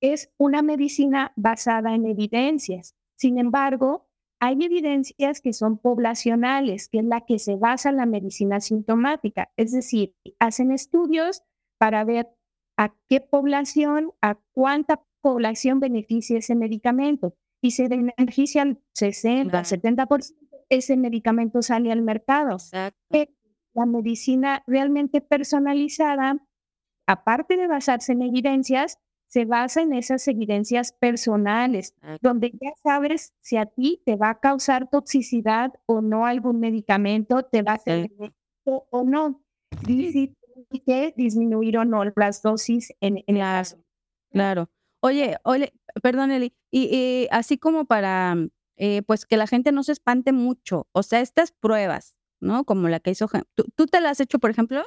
es 0.00 0.32
una 0.38 0.62
medicina 0.62 1.32
basada 1.36 1.94
en 1.94 2.06
evidencias. 2.06 2.96
Sin 3.16 3.38
embargo, 3.38 4.08
hay 4.40 4.62
evidencias 4.62 5.40
que 5.40 5.52
son 5.52 5.78
poblacionales, 5.78 6.88
que 6.88 6.98
es 6.98 7.04
la 7.04 7.22
que 7.22 7.38
se 7.38 7.56
basa 7.56 7.90
en 7.90 7.96
la 7.96 8.06
medicina 8.06 8.60
sintomática. 8.60 9.50
Es 9.56 9.72
decir, 9.72 10.14
hacen 10.38 10.70
estudios 10.70 11.42
para 11.78 12.04
ver 12.04 12.28
a 12.76 12.94
qué 13.08 13.20
población, 13.20 14.12
a 14.22 14.38
cuánta 14.52 15.02
población 15.20 15.80
beneficia 15.80 16.38
ese 16.38 16.54
medicamento. 16.54 17.34
Y 17.60 17.72
se 17.72 17.88
beneficia 17.88 18.62
al 18.62 18.80
60, 18.94 19.64
70%, 19.64 20.36
ese 20.68 20.96
medicamento 20.96 21.62
sale 21.62 21.90
al 21.90 22.02
mercado. 22.02 22.58
La 23.74 23.86
medicina 23.86 24.62
realmente 24.66 25.20
personalizada, 25.20 26.44
aparte 27.06 27.56
de 27.56 27.66
basarse 27.66 28.12
en 28.12 28.22
evidencias, 28.22 28.98
se 29.28 29.44
basa 29.44 29.82
en 29.82 29.92
esas 29.92 30.26
evidencias 30.26 30.92
personales, 30.92 31.94
ah. 32.02 32.16
donde 32.20 32.50
ya 32.50 32.70
sabes 32.82 33.34
si 33.40 33.56
a 33.56 33.66
ti 33.66 34.02
te 34.04 34.16
va 34.16 34.30
a 34.30 34.40
causar 34.40 34.88
toxicidad 34.88 35.72
o 35.86 36.00
no 36.00 36.26
algún 36.26 36.60
medicamento, 36.60 37.42
te 37.42 37.62
va 37.62 37.72
a 37.72 37.74
hacer 37.74 38.10
o 38.64 39.04
no, 39.04 39.42
y 39.86 40.34
que 40.84 41.14
disminuir 41.16 41.78
o 41.78 41.84
no 41.84 42.02
las 42.16 42.42
dosis 42.42 42.92
en, 43.00 43.18
en 43.26 43.36
claro, 43.36 43.78
Claro. 44.30 44.70
Oye, 45.00 45.36
oye, 45.44 45.72
perdón, 46.02 46.32
Eli, 46.32 46.52
y, 46.70 47.28
así 47.30 47.56
como 47.56 47.84
para, 47.84 48.34
eh, 48.76 49.02
pues 49.02 49.24
que 49.24 49.36
la 49.36 49.46
gente 49.46 49.72
no 49.72 49.82
se 49.82 49.92
espante 49.92 50.32
mucho, 50.32 50.88
o 50.92 51.02
sea, 51.02 51.20
estas 51.20 51.52
pruebas, 51.52 52.16
¿no? 52.40 52.64
Como 52.64 52.88
la 52.88 53.00
que 53.00 53.10
hizo, 53.10 53.28
¿tú, 53.54 53.64
tú 53.74 53.86
te 53.86 54.00
la 54.00 54.10
has 54.10 54.20
hecho, 54.20 54.38
por 54.38 54.50
ejemplo? 54.50 54.82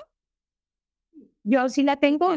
Yo 1.44 1.70
sí 1.70 1.82
la 1.84 1.96
tengo. 1.98 2.36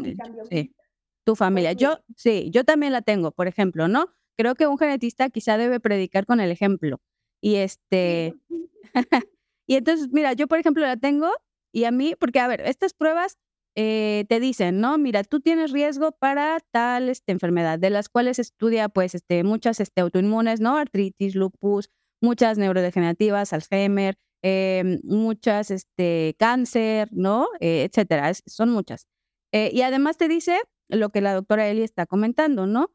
Sí 0.51 0.75
tu 1.25 1.37
familia. 1.37 1.73
Yo, 1.73 1.99
sí, 2.17 2.51
yo 2.53 2.65
también 2.65 2.93
la 2.93 3.03
tengo, 3.03 3.33
por 3.33 3.49
ejemplo, 3.49 3.89
¿no? 3.89 4.07
Creo 4.37 4.55
que 4.55 4.67
un 4.67 4.79
genetista 4.79 5.29
quizá 5.31 5.57
debe 5.57 5.81
predicar 5.81 6.27
con 6.27 6.41
el 6.41 6.51
ejemplo. 6.51 7.01
Y 7.41 7.57
este, 7.57 8.35
y 9.67 9.77
entonces, 9.77 10.09
mira, 10.13 10.33
yo 10.33 10.47
por 10.47 10.59
ejemplo 10.59 10.83
la 10.83 10.97
tengo 10.97 11.31
y 11.73 11.85
a 11.85 11.91
mí, 11.91 12.15
porque 12.19 12.41
a 12.41 12.47
ver, 12.49 12.61
estas 12.63 12.95
pruebas 12.95 13.37
eh, 13.77 14.25
te 14.29 14.39
dicen, 14.39 14.81
¿no? 14.81 14.99
Mira, 14.99 15.25
tú 15.25 15.41
tienes 15.41 15.73
riesgo 15.73 16.13
para 16.13 16.59
tal 16.71 17.09
este, 17.09 17.33
enfermedad, 17.33 17.79
de 17.79 17.91
las 17.91 18.09
cuales 18.09 18.39
estudia 18.39 18.89
pues 18.89 19.15
este, 19.17 19.43
muchas 19.43 19.81
este, 19.81 20.01
autoinmunes, 20.01 20.61
¿no? 20.61 20.77
Artritis, 20.77 21.35
lupus, 21.35 21.91
muchas 22.23 22.57
neurodegenerativas, 22.59 23.53
Alzheimer, 23.53 24.17
em, 24.43 25.01
muchas 25.03 25.71
este, 25.73 26.37
cáncer, 26.39 27.09
¿no? 27.13 27.49
Eh, 27.61 27.89
etcétera, 27.91 28.33
son 28.47 28.71
muchas. 28.71 29.07
Eh, 29.53 29.71
y 29.73 29.83
además 29.83 30.17
te 30.17 30.29
dice 30.29 30.61
lo 30.89 31.11
que 31.11 31.21
la 31.21 31.35
doctora 31.35 31.69
Eli 31.69 31.83
está 31.83 32.07
comentando, 32.07 32.67
¿no? 32.67 32.93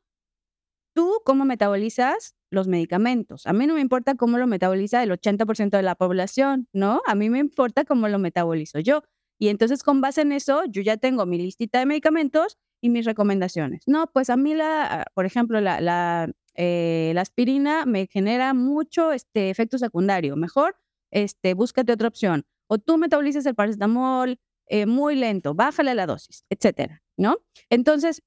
Tú, 0.93 1.21
¿cómo 1.23 1.45
metabolizas 1.45 2.35
los 2.49 2.67
medicamentos? 2.67 3.45
A 3.45 3.53
mí 3.53 3.67
no 3.67 3.75
me 3.75 3.81
importa 3.81 4.15
cómo 4.15 4.37
lo 4.37 4.47
metaboliza 4.47 5.03
el 5.03 5.11
80% 5.11 5.77
de 5.77 5.83
la 5.83 5.95
población, 5.95 6.67
¿no? 6.73 7.01
A 7.05 7.15
mí 7.15 7.29
me 7.29 7.39
importa 7.39 7.85
cómo 7.85 8.07
lo 8.07 8.19
metabolizo 8.19 8.79
yo. 8.79 9.03
Y 9.39 9.47
entonces, 9.47 9.83
con 9.83 10.01
base 10.01 10.21
en 10.21 10.33
eso, 10.33 10.63
yo 10.65 10.81
ya 10.81 10.97
tengo 10.97 11.25
mi 11.25 11.37
listita 11.37 11.79
de 11.79 11.85
medicamentos 11.85 12.57
y 12.81 12.89
mis 12.89 13.05
recomendaciones. 13.05 13.83
No, 13.87 14.07
pues 14.11 14.29
a 14.29 14.35
mí, 14.37 14.53
la, 14.55 15.05
por 15.13 15.25
ejemplo, 15.25 15.61
la, 15.61 16.29
eh, 16.55 17.13
aspirina 17.17 17.85
me 17.85 18.07
genera 18.07 18.53
mucho 18.53 19.13
este, 19.13 19.49
efecto 19.49 19.77
secundario. 19.77 20.35
Mejor, 20.35 20.75
este, 21.11 21.53
búscate 21.53 21.93
otra 21.93 22.07
opción. 22.09 22.45
o 22.67 22.77
tú 22.77 22.97
metabolizas 22.97 23.45
el 23.47 23.55
paracetamol 23.55 24.39
eh, 24.69 24.85
muy 24.85 25.15
lento, 25.15 25.53
bájale 25.53 25.95
la 25.95 26.05
dosis, 26.05 26.45
etcétera, 26.49 27.03
¿no? 27.17 27.37
Entonces, 27.69 28.21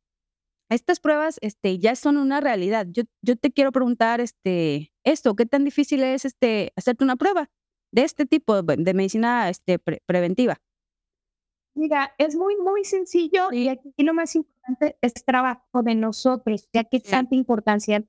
estas 0.69 1.01
pruebas 1.01 1.39
este, 1.41 1.79
ya 1.79 1.95
son 1.97 2.17
una 2.17 2.41
realidad. 2.41 2.87
Yo, 2.91 3.05
yo 3.23 3.37
te 3.37 3.51
quiero 3.51 3.73
preguntar 3.73 4.21
este, 4.21 4.93
esto, 5.05 5.35
¿qué 5.37 5.47
tan 5.47 5.65
difícil 5.65 6.03
es 6.03 6.25
este, 6.25 6.73
hacerte 6.77 7.05
una 7.05 7.17
prueba 7.17 7.51
de 7.93 8.05
este 8.05 8.27
tipo 8.27 8.63
de 8.63 8.95
medicina 8.95 9.49
este, 9.51 9.79
preventiva? 9.79 10.61
Mira, 11.75 12.15
es 12.19 12.37
muy, 12.37 12.57
muy 12.57 12.85
sencillo 12.85 13.51
y 13.51 13.69
aquí 13.69 13.93
lo 13.99 14.13
más 14.13 14.35
importante 14.37 14.97
es 15.01 15.15
trabajo 15.25 15.83
de 15.83 15.95
nosotros, 15.95 16.69
ya 16.73 16.85
que 16.85 17.01
tanta 17.01 17.35
importancia. 17.35 18.05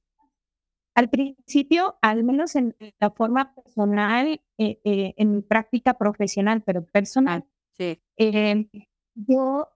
Al 0.95 1.09
principio, 1.09 1.97
al 2.01 2.23
menos 2.23 2.55
en 2.55 2.75
la 2.99 3.09
forma 3.09 3.55
personal, 3.55 4.41
eh, 4.57 4.79
eh, 4.83 5.13
en 5.17 5.35
mi 5.35 5.41
práctica 5.41 5.97
profesional, 5.97 6.61
pero 6.61 6.85
personal, 6.85 7.45
sí. 7.77 8.01
Eh, 8.17 8.67
yo 9.15 9.69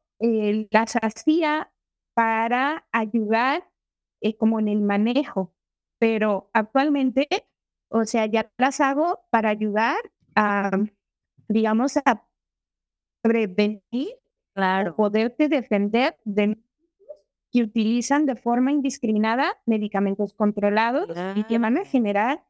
las 0.72 0.96
hacía 1.02 1.72
para 2.14 2.88
ayudar 2.92 3.64
como 4.40 4.60
en 4.60 4.68
el 4.68 4.82
manejo, 4.82 5.54
pero 6.00 6.50
actualmente, 6.54 7.28
o 7.90 8.06
sea, 8.06 8.26
ya 8.26 8.52
las 8.58 8.82
hago 8.82 9.20
para 9.30 9.50
ayudar 9.50 9.98
a, 10.36 10.72
digamos, 11.48 11.98
a 11.98 12.28
prevenir 13.22 14.16
claro. 14.54 14.96
poderte 14.96 15.50
defender 15.50 16.18
de 16.24 16.58
que 17.52 17.64
utilizan 17.64 18.26
de 18.26 18.36
forma 18.36 18.72
indiscriminada 18.72 19.58
medicamentos 19.66 20.34
controlados 20.34 21.10
y 21.36 21.44
que 21.46 21.60
van 21.60 21.78
a 21.78 21.86
generar 21.86 22.44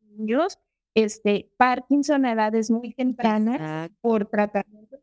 niños, 0.00 0.58
este, 1.04 1.48
Parkinson 1.56 2.26
a 2.26 2.32
edades 2.32 2.72
muy 2.72 2.92
tempranas 2.92 3.88
por 4.00 4.26
tratamientos 4.26 4.98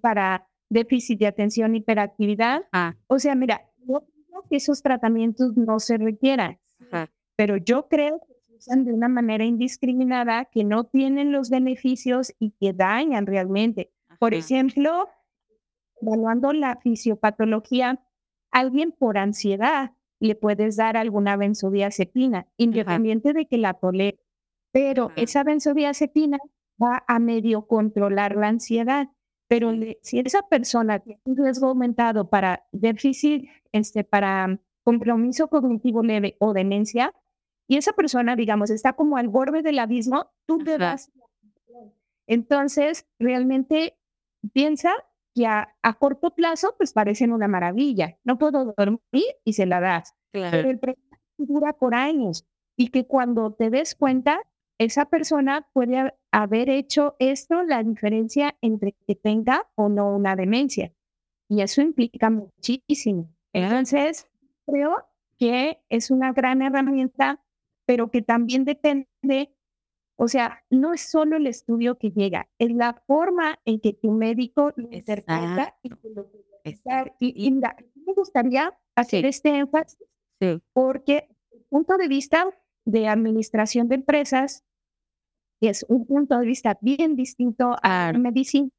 para 0.00 0.48
déficit 0.70 1.18
de 1.18 1.26
atención, 1.26 1.74
hiperactividad. 1.74 2.62
Ah. 2.72 2.94
O 3.08 3.18
sea, 3.18 3.34
mira, 3.34 3.60
no 3.86 4.00
creo 4.00 4.44
que 4.48 4.56
esos 4.56 4.82
tratamientos 4.82 5.54
no 5.54 5.80
se 5.80 5.98
requieran, 5.98 6.58
pero 7.36 7.58
yo 7.58 7.88
creo 7.88 8.20
que 8.20 8.34
se 8.46 8.54
usan 8.56 8.84
de 8.86 8.94
una 8.94 9.08
manera 9.08 9.44
indiscriminada, 9.44 10.46
que 10.46 10.64
no 10.64 10.84
tienen 10.84 11.30
los 11.30 11.50
beneficios 11.50 12.34
y 12.38 12.52
que 12.52 12.72
dañan 12.72 13.26
realmente. 13.26 13.92
Por 14.18 14.32
ejemplo, 14.32 15.08
evaluando 16.00 16.54
la 16.54 16.76
fisiopatología, 16.76 18.02
alguien 18.50 18.92
por 18.92 19.18
ansiedad 19.18 19.92
le 20.20 20.34
puedes 20.34 20.76
dar 20.76 20.96
alguna 20.96 21.36
benzodiazepina, 21.36 22.46
independiente 22.56 23.34
de 23.34 23.46
que 23.46 23.58
la 23.58 23.74
tolere, 23.74 24.18
pero 24.72 25.10
esa 25.16 25.44
benzodiazepina 25.44 26.38
va 26.82 27.04
a 27.06 27.18
medio 27.18 27.66
controlar 27.66 28.36
la 28.36 28.48
ansiedad. 28.48 29.08
Pero 29.48 29.72
si 30.02 30.18
esa 30.20 30.42
persona 30.42 30.98
tiene 30.98 31.20
un 31.24 31.36
riesgo 31.36 31.68
aumentado 31.68 32.28
para 32.28 32.66
déficit, 32.72 33.48
este, 33.72 34.04
para 34.04 34.60
compromiso 34.84 35.48
cognitivo 35.48 36.02
leve 36.02 36.36
o 36.38 36.52
demencia, 36.52 37.14
y 37.66 37.76
esa 37.76 37.92
persona, 37.92 38.36
digamos, 38.36 38.70
está 38.70 38.94
como 38.94 39.16
al 39.16 39.28
borde 39.28 39.62
del 39.62 39.78
abismo, 39.78 40.30
tú 40.46 40.58
te 40.58 40.78
das. 40.78 41.10
Entonces, 42.26 43.06
realmente 43.18 43.98
piensa 44.52 44.92
que 45.34 45.46
a, 45.46 45.74
corto 45.98 46.34
plazo, 46.34 46.74
pues 46.76 46.92
parecen 46.92 47.32
una 47.32 47.48
maravilla. 47.48 48.18
No 48.24 48.38
puedo 48.38 48.74
dormir 48.76 49.24
y 49.44 49.52
se 49.54 49.66
la 49.66 49.80
das. 49.80 50.14
Pero 50.30 50.70
el 50.70 50.78
problema 50.78 51.18
dura 51.38 51.72
por 51.72 51.94
años 51.94 52.46
y 52.76 52.88
que 52.88 53.06
cuando 53.06 53.52
te 53.52 53.70
des 53.70 53.94
cuenta, 53.94 54.40
esa 54.78 55.06
persona 55.06 55.68
puede 55.72 56.14
haber 56.30 56.70
hecho 56.70 57.16
esto, 57.18 57.62
la 57.62 57.82
diferencia 57.82 58.56
entre 58.60 58.92
que 59.06 59.14
tenga 59.14 59.68
o 59.74 59.88
no 59.88 60.14
una 60.14 60.36
demencia. 60.36 60.92
Y 61.48 61.62
eso 61.62 61.82
implica 61.82 62.30
muchísimo. 62.30 63.34
Entonces, 63.52 64.28
creo 64.66 65.06
que 65.38 65.82
es 65.88 66.10
una 66.10 66.32
gran 66.32 66.62
herramienta, 66.62 67.42
pero 67.86 68.10
que 68.10 68.22
también 68.22 68.64
depende 68.64 69.52
o 70.20 70.26
sea, 70.26 70.64
no 70.68 70.92
es 70.92 71.02
solo 71.02 71.36
el 71.36 71.46
estudio 71.46 71.96
que 71.96 72.10
llega, 72.10 72.48
es 72.58 72.72
la 72.72 73.00
forma 73.06 73.60
en 73.64 73.78
que 73.78 73.92
tu 73.92 74.10
médico 74.10 74.72
lo 74.74 74.88
interpreta 74.90 75.76
y 75.80 75.90
lo 75.90 76.28
Y, 77.20 77.50
me 77.52 78.14
gustaría 78.16 78.76
hacer 78.96 79.24
este 79.26 79.56
énfasis 79.56 79.96
porque 80.72 81.28
el 81.52 81.62
punto 81.70 81.96
de 81.96 82.08
vista 82.08 82.46
de 82.84 83.06
administración 83.06 83.86
de 83.88 83.94
empresas 83.94 84.64
es 85.60 85.84
un 85.88 86.06
punto 86.06 86.38
de 86.38 86.46
vista 86.46 86.78
bien 86.80 87.16
distinto 87.16 87.76
a 87.82 88.12
medicina. 88.12 88.70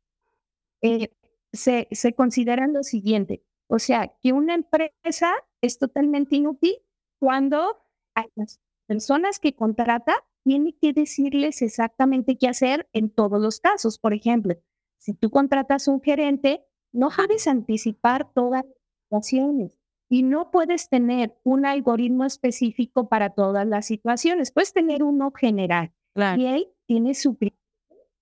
Eh, 0.81 1.11
se, 1.51 1.87
se 1.91 2.13
considera 2.13 2.67
lo 2.67 2.83
siguiente, 2.83 3.43
o 3.67 3.79
sea, 3.79 4.15
que 4.21 4.33
una 4.33 4.55
empresa 4.55 5.33
es 5.61 5.77
totalmente 5.77 6.35
inútil 6.35 6.75
cuando 7.19 7.77
hay 8.15 8.27
las 8.35 8.59
personas 8.87 9.39
que 9.39 9.55
contrata 9.55 10.13
tiene 10.43 10.73
que 10.73 10.93
decirles 10.93 11.61
exactamente 11.61 12.37
qué 12.37 12.47
hacer 12.47 12.89
en 12.93 13.09
todos 13.09 13.39
los 13.41 13.59
casos. 13.59 13.99
Por 13.99 14.13
ejemplo, 14.13 14.55
si 14.97 15.13
tú 15.13 15.29
contratas 15.29 15.87
un 15.87 16.01
gerente, 16.01 16.65
no 16.91 17.09
puedes 17.15 17.47
anticipar 17.47 18.31
todas 18.33 18.65
las 18.65 18.75
situaciones 19.03 19.77
y 20.09 20.23
no 20.23 20.49
puedes 20.49 20.89
tener 20.89 21.37
un 21.43 21.65
algoritmo 21.65 22.25
específico 22.25 23.09
para 23.09 23.29
todas 23.31 23.67
las 23.67 23.85
situaciones. 23.85 24.51
Puedes 24.51 24.73
tener 24.73 25.03
uno 25.03 25.31
general 25.31 25.93
y 26.15 26.45
él 26.45 26.67
tiene 26.85 27.13
su 27.13 27.35
criterio 27.37 27.59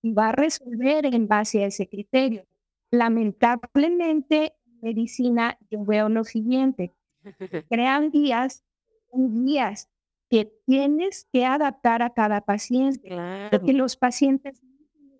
y 0.02 0.12
va 0.12 0.28
a 0.28 0.32
resolver 0.32 1.06
en 1.06 1.26
base 1.26 1.64
a 1.64 1.66
ese 1.66 1.88
criterio. 1.88 2.46
Lamentablemente, 2.90 4.54
en 4.66 4.80
medicina, 4.80 5.58
yo 5.70 5.84
veo 5.84 6.08
lo 6.08 6.24
siguiente: 6.24 6.94
crean 7.70 8.10
guías, 8.10 8.64
guías 9.12 9.88
que 10.30 10.52
tienes 10.66 11.26
que 11.32 11.46
adaptar 11.46 12.02
a 12.02 12.10
cada 12.12 12.42
paciente, 12.42 13.08
porque 13.50 13.72
los 13.72 13.96
pacientes 13.96 14.58
son 14.58 14.68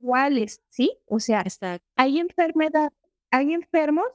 iguales, 0.01 0.63
¿sí? 0.69 0.99
O 1.07 1.19
sea, 1.19 1.45
hay 1.97 2.19
enfermedad, 2.19 2.93
hay 3.31 3.55
enfermos, 3.55 4.07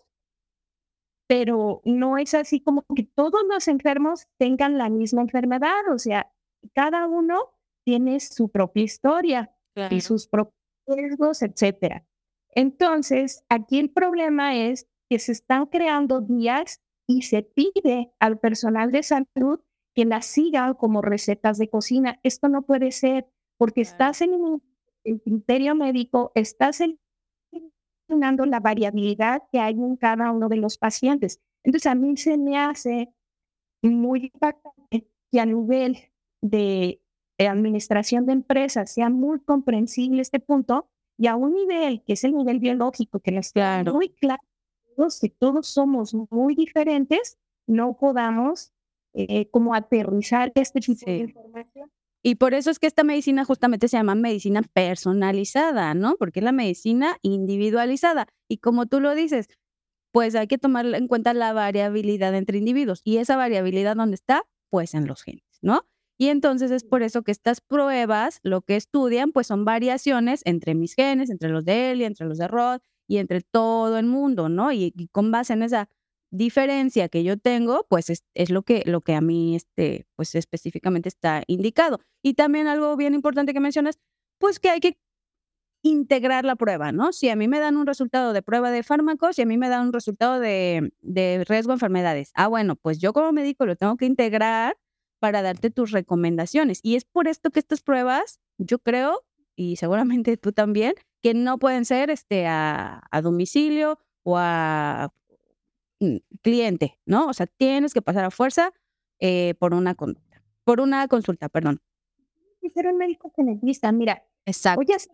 pero 1.28 1.82
no 1.84 2.18
es 2.20 2.34
así 2.36 2.60
como 2.62 2.86
que 2.96 3.04
todos 3.04 3.42
los 3.50 3.68
enfermos 3.68 4.28
tengan 4.38 4.78
la 4.78 4.90
misma 4.90 5.22
enfermedad, 5.22 5.92
o 5.92 5.98
sea, 5.98 6.32
cada 6.76 7.08
uno 7.08 7.50
tiene 7.86 8.20
su 8.20 8.50
propia 8.50 8.84
historia 8.84 9.56
y 9.90 10.02
sus 10.02 10.28
propios 10.28 10.56
riesgos, 10.88 11.42
etcétera. 11.42 12.06
Entonces, 12.52 13.44
aquí 13.50 13.80
el 13.80 13.90
problema 13.90 14.56
es 14.56 14.88
que 15.10 15.20
se 15.20 15.32
están 15.32 15.66
creando 15.66 16.22
días 16.22 16.82
y 17.08 17.24
se 17.24 17.44
pide 17.44 18.12
al 18.20 18.40
personal 18.40 18.92
de 18.92 19.04
salud 19.04 19.60
que 19.96 20.06
las 20.06 20.26
siga 20.26 20.74
como 20.76 21.02
recetas 21.02 21.58
de 21.58 21.70
cocina. 21.70 22.20
Esto 22.24 22.50
no 22.50 22.64
puede 22.64 22.92
ser 22.92 23.28
porque 23.58 23.82
estás 23.82 24.22
en 24.22 24.62
el 25.04 25.22
criterio 25.22 25.76
médico, 25.76 26.32
estás 26.36 26.82
eliminando 26.82 28.46
la 28.46 28.60
variabilidad 28.60 29.44
que 29.52 29.60
hay 29.60 29.74
en 29.74 29.96
cada 29.98 30.32
uno 30.32 30.50
de 30.50 30.58
los 30.58 30.78
pacientes. 30.78 31.40
Entonces, 31.64 31.92
a 31.92 31.96
mí 31.96 32.18
se 32.18 32.38
me 32.38 32.58
hace 32.58 33.14
muy 33.82 34.32
importante 34.34 35.08
que 35.32 35.40
a 35.40 35.46
nivel 35.46 35.98
de, 36.42 37.03
administración 37.48 38.26
de 38.26 38.34
empresas 38.34 38.92
sea 38.92 39.10
muy 39.10 39.40
comprensible 39.40 40.22
este 40.22 40.40
punto 40.40 40.90
y 41.18 41.28
a 41.28 41.36
un 41.36 41.54
nivel 41.54 42.04
que 42.04 42.14
es 42.14 42.24
el 42.24 42.36
nivel 42.36 42.60
biológico, 42.60 43.20
que 43.20 43.32
les 43.32 43.52
claro. 43.52 43.94
muy 43.94 44.10
claro 44.10 44.42
que 45.22 45.30
todos 45.30 45.68
somos 45.68 46.14
muy 46.30 46.56
diferentes, 46.56 47.38
no 47.68 47.98
podamos 47.98 48.72
eh, 49.14 49.50
como 49.50 49.76
aterrizar 49.76 50.52
este 50.56 50.80
tipo 50.80 51.06
de 51.06 51.18
información. 51.20 51.92
Y 52.26 52.36
por 52.36 52.54
eso 52.54 52.72
es 52.72 52.80
que 52.80 52.88
esta 52.88 53.04
medicina 53.04 53.44
justamente 53.44 53.88
se 53.90 53.98
llama 53.98 54.16
medicina 54.16 54.62
personalizada, 54.74 55.94
¿no? 55.94 56.16
Porque 56.16 56.40
es 56.40 56.44
la 56.44 56.54
medicina 56.54 57.18
individualizada. 57.22 58.28
Y 58.48 58.58
como 58.58 58.86
tú 58.86 59.02
lo 59.02 59.14
dices, 59.14 59.48
pues 60.12 60.34
hay 60.36 60.48
que 60.48 60.58
tomar 60.58 60.86
en 60.86 61.08
cuenta 61.08 61.34
la 61.34 61.52
variabilidad 61.52 62.34
entre 62.34 62.60
individuos. 62.60 63.02
Y 63.04 63.18
esa 63.18 63.36
variabilidad, 63.36 63.98
¿dónde 63.98 64.16
está? 64.16 64.44
Pues 64.70 64.94
en 64.94 65.06
los 65.06 65.22
genes, 65.22 65.44
¿no? 65.62 65.86
Y 66.24 66.30
entonces 66.30 66.72
es 66.72 66.86
por 66.86 67.04
eso 67.04 67.24
que 67.24 67.34
estas 67.34 67.60
pruebas, 67.60 68.40
lo 68.44 68.62
que 68.62 68.78
estudian, 68.78 69.34
pues 69.34 69.48
son 69.48 69.66
variaciones 69.66 70.42
entre 70.46 70.74
mis 70.74 70.96
genes, 70.96 71.30
entre 71.30 71.50
los 71.50 71.66
de 71.66 71.92
él 71.92 72.00
y 72.00 72.06
entre 72.06 72.26
los 72.26 72.38
de 72.38 72.48
Rod 72.48 72.80
y 73.10 73.18
entre 73.18 73.42
todo 73.42 73.98
el 73.98 74.06
mundo, 74.06 74.48
¿no? 74.48 74.72
y 74.72 74.94
con 75.12 75.32
base 75.32 75.52
en 75.52 75.64
esa 75.64 75.90
diferencia 76.32 77.10
que 77.10 77.26
yo 77.26 77.38
tengo, 77.38 77.86
pues 77.90 78.10
es, 78.10 78.50
lo, 78.50 78.62
que, 78.62 78.84
lo 78.86 79.02
que 79.02 79.16
a 79.16 79.20
mí 79.20 79.58
este, 79.58 80.08
pues 80.16 80.34
específicamente 80.36 81.10
está 81.10 81.44
indicado. 81.48 82.00
Y 82.22 82.36
también 82.36 82.68
algo 82.68 82.96
bien 82.96 83.16
importante 83.16 83.52
que 83.52 83.60
mencionas, 83.60 84.00
pues 84.40 84.62
que 84.62 84.70
hay 84.70 84.80
que 84.80 84.98
integrar 85.84 86.46
la 86.46 86.56
prueba, 86.56 86.94
¿no? 86.94 87.12
Si 87.12 87.28
a 87.28 87.36
mí 87.36 87.50
me 87.50 87.60
dan 87.60 87.76
un 87.76 87.86
resultado 87.86 88.32
de 88.32 88.42
prueba 88.42 88.72
de 88.72 88.84
fármacos 88.84 89.38
y 89.40 89.42
a 89.42 89.46
mí 89.46 89.58
me 89.58 89.68
dan 89.68 89.88
un 89.88 89.94
resultado 89.94 90.40
de, 90.40 90.94
de 91.02 91.44
riesgo 91.50 91.74
a 91.74 91.76
enfermedades, 91.76 92.32
ah, 92.34 92.48
bueno, 92.48 92.78
pues 92.78 93.00
yo 93.00 93.12
como 93.12 93.34
médico 93.34 93.66
lo 93.66 93.76
tengo 93.76 93.98
que 93.98 94.06
integrar 94.06 94.78
para 95.24 95.42
darte 95.42 95.70
tus 95.70 95.92
recomendaciones. 95.92 96.82
Y 96.84 96.98
es 96.98 97.06
por 97.06 97.30
esto 97.30 97.50
que 97.50 97.62
estas 97.62 97.82
pruebas, 97.82 98.42
yo 98.58 98.80
creo 98.80 99.24
y 99.56 99.78
seguramente 99.78 100.36
tú 100.36 100.52
también, 100.52 100.96
que 101.22 101.34
no 101.34 101.60
pueden 101.60 101.86
ser 101.86 102.10
este, 102.10 102.46
a, 102.46 103.08
a 103.10 103.22
domicilio 103.22 104.00
o 104.24 104.36
a 104.38 105.14
mm, 106.02 106.18
cliente, 106.42 107.00
¿no? 107.06 107.28
O 107.28 107.34
sea, 107.34 107.48
tienes 107.48 107.94
que 107.94 108.02
pasar 108.02 108.26
a 108.26 108.32
fuerza 108.32 108.74
eh, 109.22 109.54
por 109.60 109.74
una 109.74 109.96
conducta, 109.96 110.44
por 110.66 110.82
una 110.82 111.08
consulta, 111.08 111.48
perdón. 111.48 111.82
Ser 112.74 112.88
un 112.88 112.98
médico 112.98 113.32
genetista, 113.34 113.94
mira, 113.94 114.28
Exacto. 114.46 114.82
voy 114.84 114.92
a 114.92 114.98
hacer 114.98 115.14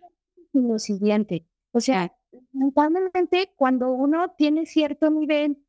lo 0.54 0.80
siguiente. 0.80 1.46
O 1.72 1.82
sea, 1.82 2.18
lamentablemente 2.52 3.54
cuando 3.56 3.92
uno 3.92 4.32
tiene 4.32 4.66
cierto 4.66 5.12
nivel, 5.12 5.64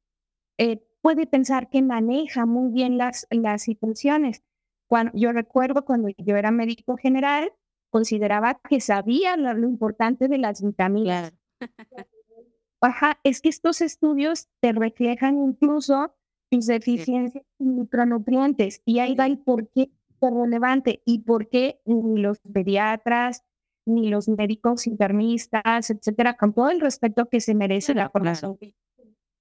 eh, 0.57 0.83
puede 1.02 1.26
pensar 1.26 1.70
que 1.70 1.82
maneja 1.82 2.46
muy 2.46 2.72
bien 2.72 2.98
las, 2.98 3.26
las 3.30 3.62
situaciones. 3.62 4.42
Cuando, 4.88 5.12
yo 5.14 5.32
recuerdo 5.32 5.84
cuando 5.84 6.08
yo 6.18 6.36
era 6.36 6.50
médico 6.50 6.96
general, 6.96 7.52
consideraba 7.90 8.60
que 8.68 8.80
sabía 8.80 9.36
lo, 9.36 9.52
lo 9.54 9.68
importante 9.68 10.28
de 10.28 10.38
las 10.38 10.62
vitaminas. 10.62 11.32
Ajá, 12.82 13.18
es 13.24 13.42
que 13.42 13.50
estos 13.50 13.82
estudios 13.82 14.48
te 14.60 14.72
reflejan 14.72 15.38
incluso 15.38 16.14
tus 16.50 16.66
deficiencias 16.66 17.44
en 17.58 17.76
micronutrientes 17.76 18.82
y 18.84 18.98
ahí 19.00 19.14
va 19.14 19.26
el 19.26 19.38
por 19.38 19.68
qué 19.68 19.82
es 19.82 20.30
relevante 20.30 21.02
y 21.04 21.20
por 21.20 21.48
qué 21.48 21.80
ni 21.84 22.20
los 22.20 22.40
pediatras, 22.40 23.44
ni 23.86 24.08
los 24.08 24.28
médicos 24.28 24.86
internistas, 24.86 25.90
etcétera, 25.90 26.36
con 26.36 26.52
todo 26.52 26.70
el 26.70 26.80
respeto 26.80 27.28
que 27.28 27.40
se 27.40 27.54
merece 27.54 27.94
la 27.94 28.08
formación. 28.10 28.58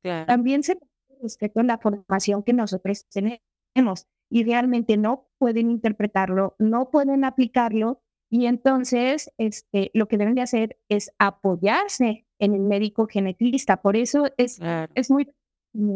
Claro. 0.02 0.26
También 0.28 0.64
se 0.64 0.78
respeto 1.22 1.62
la 1.64 1.78
formación 1.78 2.44
que 2.44 2.54
nosotros 2.54 3.06
tenemos 3.10 4.08
y 4.32 4.44
realmente 4.44 4.98
no 4.98 5.28
pueden 5.38 5.70
interpretarlo, 5.72 6.56
no 6.60 6.90
pueden 6.92 7.24
aplicarlo 7.26 8.02
y 8.32 8.46
entonces 8.46 9.32
este, 9.38 9.90
lo 9.94 10.08
que 10.08 10.18
deben 10.18 10.36
de 10.36 10.42
hacer 10.42 10.78
es 10.88 11.12
apoyarse 11.18 12.26
en 12.40 12.54
el 12.54 12.62
médico 12.62 13.08
genetista. 13.08 13.82
Por 13.82 13.96
eso 13.96 14.26
es, 14.38 14.58
Claro. 14.60 14.92
es 14.96 15.10
muy 15.10 15.30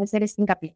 hacer 0.02 0.24
este 0.24 0.42
hincapié. 0.42 0.76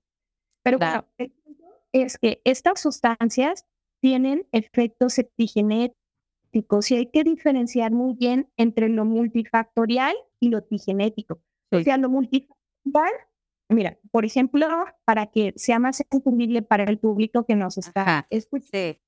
Pero 0.63 0.77
Claro. 0.77 1.07
bueno, 1.17 1.33
el 1.33 1.41
punto 1.43 1.65
es 1.93 2.17
que 2.17 2.41
estas 2.43 2.79
sustancias 2.79 3.65
tienen 4.01 4.47
efectos 4.51 5.17
epigenéticos 5.17 6.91
y 6.91 6.95
hay 6.95 7.05
que 7.07 7.23
diferenciar 7.23 7.91
muy 7.91 8.13
bien 8.13 8.49
entre 8.57 8.89
lo 8.89 9.05
multifactorial 9.05 10.15
y 10.39 10.49
lo 10.49 10.59
epigenético. 10.59 11.41
O 11.71 11.77
Sí. 11.79 11.83
sea, 11.85 11.97
lo 11.97 12.09
multifactorial, 12.09 13.11
mira, 13.69 13.97
por 14.11 14.25
ejemplo, 14.25 14.67
para 15.05 15.27
que 15.27 15.53
sea 15.55 15.79
más 15.79 16.03
entendible 16.11 16.61
para 16.61 16.83
el 16.85 16.99
público 16.99 17.45
que 17.45 17.55
nos 17.55 17.77
está 17.77 18.01
Ajá. 18.01 18.27
escuchando, 18.29 18.99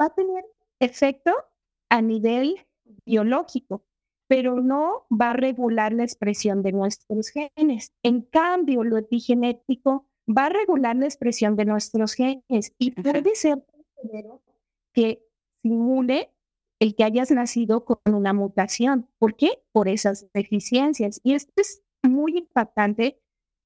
va 0.00 0.06
a 0.06 0.14
tener 0.14 0.44
efecto 0.80 1.32
a 1.90 2.02
nivel 2.02 2.66
biológico, 3.06 3.84
pero 4.28 4.60
no 4.60 5.06
va 5.10 5.30
a 5.30 5.34
regular 5.34 5.92
la 5.92 6.04
expresión 6.04 6.62
de 6.62 6.72
nuestros 6.72 7.28
genes. 7.28 7.92
En 8.02 8.22
cambio, 8.22 8.82
lo 8.82 8.96
epigenético 8.98 10.06
va 10.26 10.46
a 10.46 10.48
regular 10.50 10.96
la 10.96 11.04
expresión 11.04 11.56
de 11.56 11.64
nuestros 11.64 12.14
genes 12.14 12.74
y 12.78 12.92
Ajá. 12.92 13.12
puede 13.12 13.34
ser 13.34 13.64
que 14.92 15.24
simule 15.62 16.30
el 16.80 16.96
que 16.96 17.04
hayas 17.04 17.30
nacido 17.30 17.84
con 17.84 17.98
una 18.12 18.32
mutación. 18.32 19.08
¿Por 19.18 19.36
qué? 19.36 19.62
Por 19.70 19.88
esas 19.88 20.28
deficiencias. 20.32 21.20
Y 21.22 21.34
esto 21.34 21.52
es 21.56 21.82
muy 22.02 22.38
impactante 22.38 23.21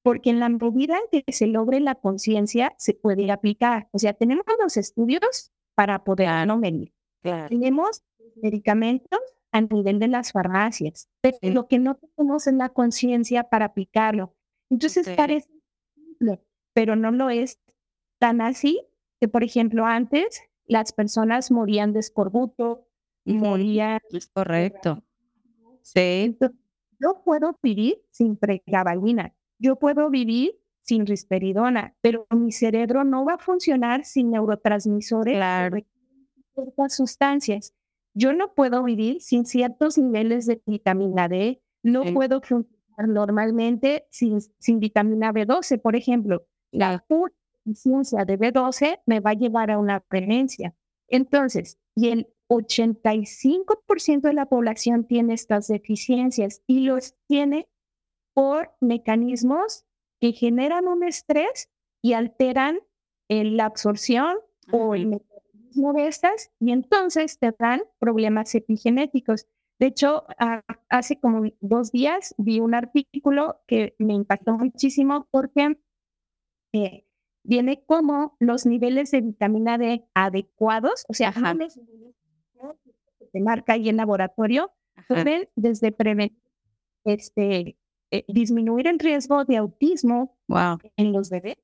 porque 0.07 0.29
en 0.29 0.39
la 0.39 0.47
medida 0.47 0.97
en 1.11 1.23
que 1.23 1.33
se 1.33 1.47
logre 1.47 1.81
la 1.81 1.95
conciencia, 1.95 2.73
se 2.77 2.93
puede 2.93 3.29
aplicar. 3.29 3.89
O 3.91 3.99
sea, 3.99 4.13
tenemos 4.13 4.45
los 4.61 4.77
estudios 4.77 5.51
para 5.75 6.03
poderlo 6.05 6.57
medir. 6.57 6.93
Claro. 7.21 7.49
Tenemos 7.49 8.03
medicamentos 8.41 9.19
a 9.51 9.59
nivel 9.61 9.99
de 9.99 10.07
las 10.07 10.31
farmacias, 10.31 11.09
pero 11.19 11.37
Sí. 11.41 11.51
lo 11.51 11.67
que 11.67 11.79
no 11.79 11.95
tenemos 11.95 12.47
es 12.47 12.53
la 12.53 12.69
conciencia 12.69 13.43
para 13.43 13.65
aplicarlo. 13.65 14.33
Entonces 14.69 15.09
parece 15.09 15.49
simple, 15.93 16.41
pero 16.73 16.95
no 16.95 17.11
lo 17.11 17.29
es 17.29 17.59
tan 18.19 18.39
así 18.39 18.81
que, 19.19 19.27
por 19.27 19.43
ejemplo, 19.43 19.85
antes 19.85 20.41
las 20.67 20.93
personas 20.93 21.51
morían 21.51 21.91
de 21.91 21.99
escorbuto, 21.99 22.87
morían 23.25 23.99
Es 24.11 24.27
correcto. 24.27 25.03
Sí. 25.81 26.23
entonces, 26.25 26.57
yo 26.99 27.21
puedo 27.23 27.57
vivir 27.61 28.01
sin 28.11 28.35
pregabalina, 28.37 29.33
yo 29.59 29.77
puedo 29.77 30.09
vivir 30.09 30.55
sin 30.81 31.05
risperidona, 31.05 31.95
pero 32.01 32.25
mi 32.31 32.51
cerebro 32.51 33.03
no 33.03 33.25
va 33.25 33.33
a 33.33 33.37
funcionar 33.37 34.05
sin 34.05 34.31
neurotransmisores 34.31 35.35
Claro. 35.35 35.77
ciertas 36.55 36.95
sustancias. 36.95 37.73
Yo 38.13 38.33
no 38.33 38.53
puedo 38.53 38.83
vivir 38.83 39.21
sin 39.21 39.45
ciertos 39.45 39.97
niveles 39.97 40.45
de 40.47 40.61
vitamina 40.65 41.27
D, 41.27 41.61
no 41.83 42.03
Sí. 42.03 42.11
puedo 42.13 42.41
funcionar 42.41 43.07
normalmente 43.07 44.07
sin, 44.09 44.39
sin 44.59 44.79
vitamina 44.79 45.31
B12, 45.33 45.77
por 45.79 45.95
ejemplo. 45.95 46.45
La 46.71 47.03
pura 47.07 47.33
deficiencia 47.65 48.25
de 48.25 48.37
B12 48.39 49.01
me 49.05 49.19
va 49.19 49.31
a 49.31 49.35
llevar 49.35 49.69
a 49.71 49.77
una 49.77 49.99
premencia. 49.99 50.73
Entonces, 51.09 51.77
y 51.95 52.09
el 52.09 52.27
85% 52.49 54.27
de 54.29 54.33
la 54.33 54.45
población 54.47 55.05
tiene 55.05 55.33
estas 55.33 55.67
deficiencias 55.67 56.61
y 56.67 56.81
los 56.81 57.15
tiene 57.27 57.67
por 58.37 58.71
mecanismos 58.81 59.83
que 60.21 60.31
generan 60.31 60.87
un 60.87 61.03
estrés 61.03 61.71
y 62.03 62.13
alteran 62.13 62.77
eh, 63.29 63.43
la 63.43 63.65
absorción 63.65 64.37
o 64.71 64.93
el 64.93 65.07
Ujú. 65.07 65.15
metabolismo 65.15 65.93
de 65.93 66.07
estas 66.07 66.51
y 66.59 66.71
entonces 66.71 67.39
te 67.39 67.51
dan 67.57 67.81
problemas 67.97 68.53
epigenéticos. 68.53 69.47
De 69.79 69.87
hecho, 69.87 70.27
hace 70.87 71.19
como 71.19 71.49
dos 71.61 71.91
días 71.91 72.35
vi 72.37 72.59
un 72.59 72.75
artículo 72.75 73.59
que 73.65 73.95
me 73.97 74.13
impactó 74.13 74.55
muchísimo 74.55 75.27
porque 75.31 75.79
eh, 76.73 77.07
viene 77.41 77.83
como 77.87 78.37
los 78.39 78.67
niveles 78.67 79.09
de 79.09 79.21
vitamina 79.21 79.79
D 79.79 80.07
adecuados, 80.13 81.05
o 81.09 81.15
sea, 81.15 81.29
Ajá. 81.29 81.55
no 81.55 81.63
los 81.63 81.75
niveles 81.75 82.15
que 83.17 83.25
se 83.31 83.39
marca 83.39 83.73
ahí 83.73 83.89
en 83.89 83.97
laboratorio, 83.97 84.71
pueden 85.07 85.49
desde 85.55 85.91
prevenir, 85.91 86.37
este, 87.03 87.77
eh, 88.11 88.25
disminuir 88.27 88.87
el 88.87 88.99
riesgo 88.99 89.43
de 89.45 89.57
autismo 89.57 90.37
Wow. 90.47 90.77
en 90.95 91.11
los 91.13 91.29
bebés, 91.29 91.57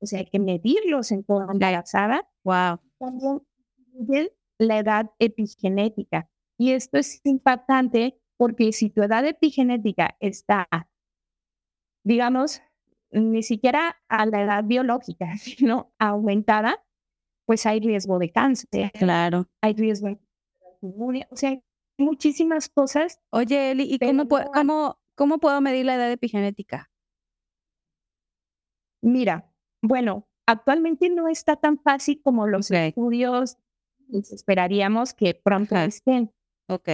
o 0.00 0.06
sea, 0.06 0.20
hay 0.20 0.26
que 0.26 0.38
medirlos 0.38 1.12
en 1.12 1.24
toda 1.24 1.46
embarazada, 1.52 2.28
Wow. 2.44 2.80
también 2.98 4.30
la 4.58 4.78
edad 4.78 5.10
epigenética. 5.18 6.28
Y 6.58 6.72
esto 6.72 6.98
es 6.98 7.20
impactante 7.24 8.18
porque 8.36 8.72
si 8.72 8.90
tu 8.90 9.02
edad 9.02 9.24
epigenética 9.26 10.16
está, 10.20 10.68
digamos, 12.04 12.62
ni 13.10 13.42
siquiera 13.42 13.96
a 14.08 14.26
la 14.26 14.42
edad 14.42 14.64
biológica, 14.64 15.26
sino 15.38 15.92
aumentada, 15.98 16.82
pues 17.46 17.66
hay 17.66 17.80
riesgo 17.80 18.18
de 18.18 18.30
cáncer, 18.30 18.92
Claro. 18.92 19.48
hay 19.60 19.74
riesgo 19.74 20.08
de 20.08 20.18
o 21.30 21.36
sea, 21.36 21.50
hay 21.50 21.62
muchísimas 21.98 22.70
cosas. 22.70 23.20
Oye, 23.30 23.72
Eli, 23.72 23.82
¿y 23.92 23.98
cómo, 23.98 24.26
cómo, 24.54 24.98
cómo 25.20 25.36
puedo 25.36 25.60
medir 25.60 25.84
la 25.84 25.96
edad 25.96 26.10
epigenética? 26.10 26.90
Mira, 29.02 29.52
bueno, 29.82 30.26
actualmente 30.46 31.10
no 31.10 31.28
está 31.28 31.56
tan 31.56 31.78
fácil 31.78 32.22
como 32.22 32.46
los 32.46 32.70
estudios 32.70 33.58
esperaríamos 34.08 35.12
que 35.12 35.34
pronto 35.34 35.74
Ajá. 35.74 35.84
estén. 35.84 36.32
Ok. 36.68 36.88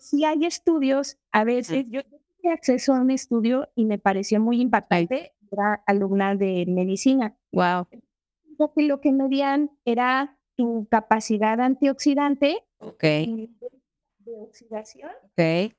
Si 0.00 0.24
hay 0.24 0.46
estudios, 0.46 1.16
a 1.30 1.44
veces 1.44 1.86
yo 1.88 2.02
tuve 2.02 2.52
acceso 2.52 2.92
a 2.92 3.00
un 3.00 3.12
estudio 3.12 3.68
y 3.76 3.84
me 3.84 4.00
pareció 4.00 4.40
muy 4.40 4.60
impactante, 4.60 5.32
era 5.52 5.84
alumna 5.86 6.34
de 6.34 6.64
medicina. 6.66 7.36
Wow. 7.52 7.86
Porque 8.58 8.82
lo 8.82 9.00
que 9.00 9.12
medían 9.12 9.70
era 9.84 10.36
tu 10.56 10.88
capacidad 10.90 11.60
antioxidante 11.60 12.64
Ok. 12.78 13.02
de 13.02 13.48
oxidación, 14.40 15.12
Ok. 15.22 15.72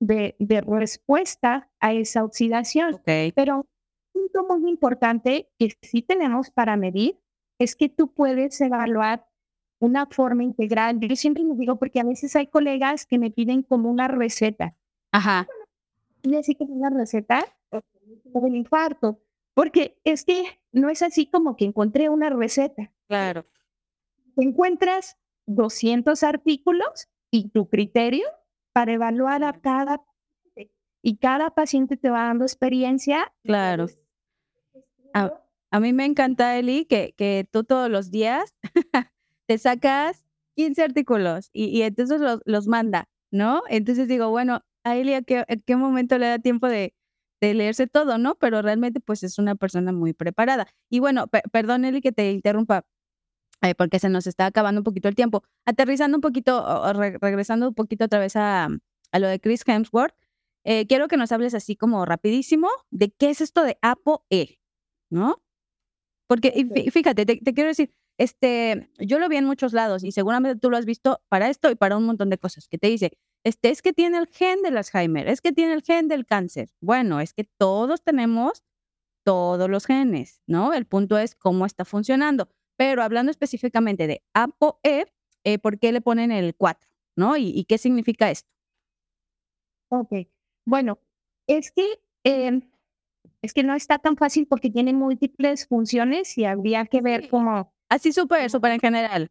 De, 0.00 0.36
de 0.38 0.60
respuesta 0.60 1.70
a 1.80 1.92
esa 1.92 2.24
oxidación. 2.24 2.94
Ok. 2.94 3.32
Pero 3.34 3.66
un 4.14 4.30
punto 4.32 4.58
muy 4.58 4.70
importante 4.70 5.48
que 5.58 5.76
sí 5.82 6.02
tenemos 6.02 6.50
para 6.50 6.76
medir 6.76 7.18
es 7.58 7.74
que 7.74 7.88
tú 7.88 8.12
puedes 8.12 8.60
evaluar 8.60 9.26
una 9.80 10.06
forma 10.06 10.42
integral. 10.42 10.98
Yo 11.00 11.16
siempre 11.16 11.42
lo 11.44 11.54
digo 11.54 11.76
porque 11.76 12.00
a 12.00 12.04
veces 12.04 12.34
hay 12.36 12.46
colegas 12.46 13.06
que 13.06 13.18
me 13.18 13.30
piden 13.30 13.62
como 13.62 13.90
una 13.90 14.08
receta. 14.08 14.74
Ajá. 15.12 15.46
Y 16.22 16.34
así 16.36 16.54
como 16.54 16.74
una 16.74 16.90
receta 16.90 17.44
del 18.24 18.54
infarto. 18.54 19.20
Porque 19.54 19.98
es 20.04 20.24
que 20.24 20.44
no 20.72 20.88
es 20.88 21.02
así 21.02 21.26
como 21.26 21.56
que 21.56 21.64
encontré 21.64 22.08
una 22.08 22.30
receta. 22.30 22.92
Claro. 23.08 23.44
Te 24.36 24.44
encuentras 24.44 25.16
200 25.46 26.22
artículos 26.22 27.08
y 27.30 27.48
tu 27.48 27.68
criterio 27.68 28.26
para 28.78 28.92
evaluar 28.92 29.42
a 29.42 29.54
cada 29.54 29.98
paciente. 29.98 30.72
Y 31.02 31.16
cada 31.16 31.50
paciente 31.50 31.96
te 31.96 32.10
va 32.10 32.28
dando 32.28 32.44
experiencia. 32.44 33.32
Claro. 33.42 33.86
A 35.12 35.80
mí 35.80 35.92
me 35.92 36.04
encanta, 36.04 36.56
Eli, 36.56 36.84
que, 36.84 37.12
que 37.16 37.44
tú 37.50 37.64
todos 37.64 37.90
los 37.90 38.12
días 38.12 38.54
te 39.48 39.58
sacas 39.58 40.24
15 40.54 40.80
artículos 40.80 41.50
y, 41.52 41.82
entonces 41.82 42.20
los, 42.20 42.40
los, 42.44 42.68
manda, 42.68 43.08
¿no? 43.32 43.62
Entonces 43.68 44.06
digo, 44.06 44.30
bueno, 44.30 44.60
a 44.84 44.96
Elia, 44.96 45.22
¿qué, 45.22 45.44
¿en 45.48 45.60
qué 45.66 45.74
momento 45.74 46.16
le 46.16 46.28
da 46.28 46.38
tiempo 46.38 46.68
de, 46.68 46.94
de, 47.40 47.54
leerse 47.54 47.88
todo, 47.88 48.16
no? 48.16 48.36
Pero 48.36 48.62
realmente 48.62 49.00
pues 49.00 49.24
es 49.24 49.40
una 49.40 49.56
persona 49.56 49.90
muy 49.90 50.12
preparada. 50.12 50.68
Y 50.88 51.00
bueno, 51.00 51.26
perdón 51.50 51.84
Eli 51.84 52.00
que 52.00 52.12
te 52.12 52.30
interrumpa, 52.30 52.84
eh, 53.62 53.74
porque 53.74 53.98
se 53.98 54.08
nos 54.08 54.26
está 54.26 54.46
acabando 54.46 54.80
un 54.80 54.84
poquito 54.84 55.08
el 55.08 55.14
tiempo. 55.14 55.42
Aterrizando 55.66 56.16
un 56.16 56.22
poquito, 56.22 56.64
o 56.64 56.92
regresando 56.92 57.68
un 57.68 57.74
poquito 57.74 58.04
otra 58.04 58.18
vez 58.18 58.36
a, 58.36 58.68
a 59.12 59.18
lo 59.18 59.28
de 59.28 59.40
Chris 59.40 59.62
Hemsworth, 59.66 60.14
eh, 60.64 60.86
quiero 60.86 61.08
que 61.08 61.16
nos 61.16 61.32
hables 61.32 61.54
así 61.54 61.76
como 61.76 62.04
rapidísimo 62.04 62.68
de 62.90 63.10
qué 63.10 63.30
es 63.30 63.40
esto 63.40 63.62
de 63.62 63.78
ApoE, 63.80 64.60
¿no? 65.10 65.42
Porque 66.26 66.52
fíjate, 66.92 67.24
te, 67.24 67.38
quiero 67.54 67.68
decir, 67.68 67.94
este, 68.18 68.90
yo 68.98 69.18
lo 69.18 69.30
vi 69.30 69.36
en 69.36 69.46
muchos 69.46 69.72
lados 69.72 70.04
y 70.04 70.12
seguramente 70.12 70.60
tú 70.60 70.68
lo 70.70 70.76
has 70.76 70.84
visto 70.84 71.22
para 71.28 71.48
esto 71.48 71.70
y 71.70 71.74
para 71.74 71.96
un 71.96 72.04
montón 72.04 72.28
de 72.28 72.36
cosas, 72.36 72.68
que 72.68 72.76
te 72.76 72.88
dice, 72.88 73.16
este, 73.44 73.70
es 73.70 73.80
que 73.80 73.94
tiene 73.94 74.18
el 74.18 74.26
gen 74.26 74.60
del 74.60 74.76
Alzheimer, 74.76 75.26
es 75.28 75.40
que 75.40 75.52
tiene 75.52 75.72
el 75.72 75.82
gen 75.82 76.06
del 76.08 76.26
cáncer. 76.26 76.68
Bueno, 76.82 77.20
es 77.20 77.32
que 77.32 77.44
todos 77.44 78.02
tenemos 78.02 78.62
todos 79.24 79.70
los 79.70 79.86
genes, 79.86 80.42
¿no? 80.46 80.74
El 80.74 80.86
punto 80.86 81.16
es 81.16 81.34
cómo 81.34 81.64
está 81.64 81.84
funcionando. 81.86 82.50
Pero 82.78 83.02
hablando 83.02 83.30
específicamente 83.30 84.06
de 84.06 84.22
ApoE, 84.34 85.12
eh, 85.44 85.58
¿por 85.58 85.78
qué 85.78 85.92
le 85.92 86.00
ponen 86.00 86.30
el 86.30 86.54
4? 86.54 86.88
¿No? 87.16 87.36
¿Y, 87.36 87.64
qué 87.64 87.76
significa 87.76 88.30
esto? 88.30 88.48
Ok, 89.90 90.12
bueno, 90.64 91.00
es 91.48 91.72
que 91.72 92.00
em, 92.22 92.70
es 93.42 93.52
que 93.52 93.64
no 93.64 93.74
está 93.74 93.98
tan 93.98 94.16
fácil 94.16 94.46
porque 94.46 94.70
tiene 94.70 94.92
múltiples 94.92 95.66
funciones 95.66 96.38
y 96.38 96.44
habría 96.44 96.86
que 96.86 97.00
ver 97.00 97.28
cómo. 97.28 97.74
Así 97.88 98.12
súper, 98.12 98.48
súper 98.48 98.72
en 98.72 98.80
general. 98.80 99.28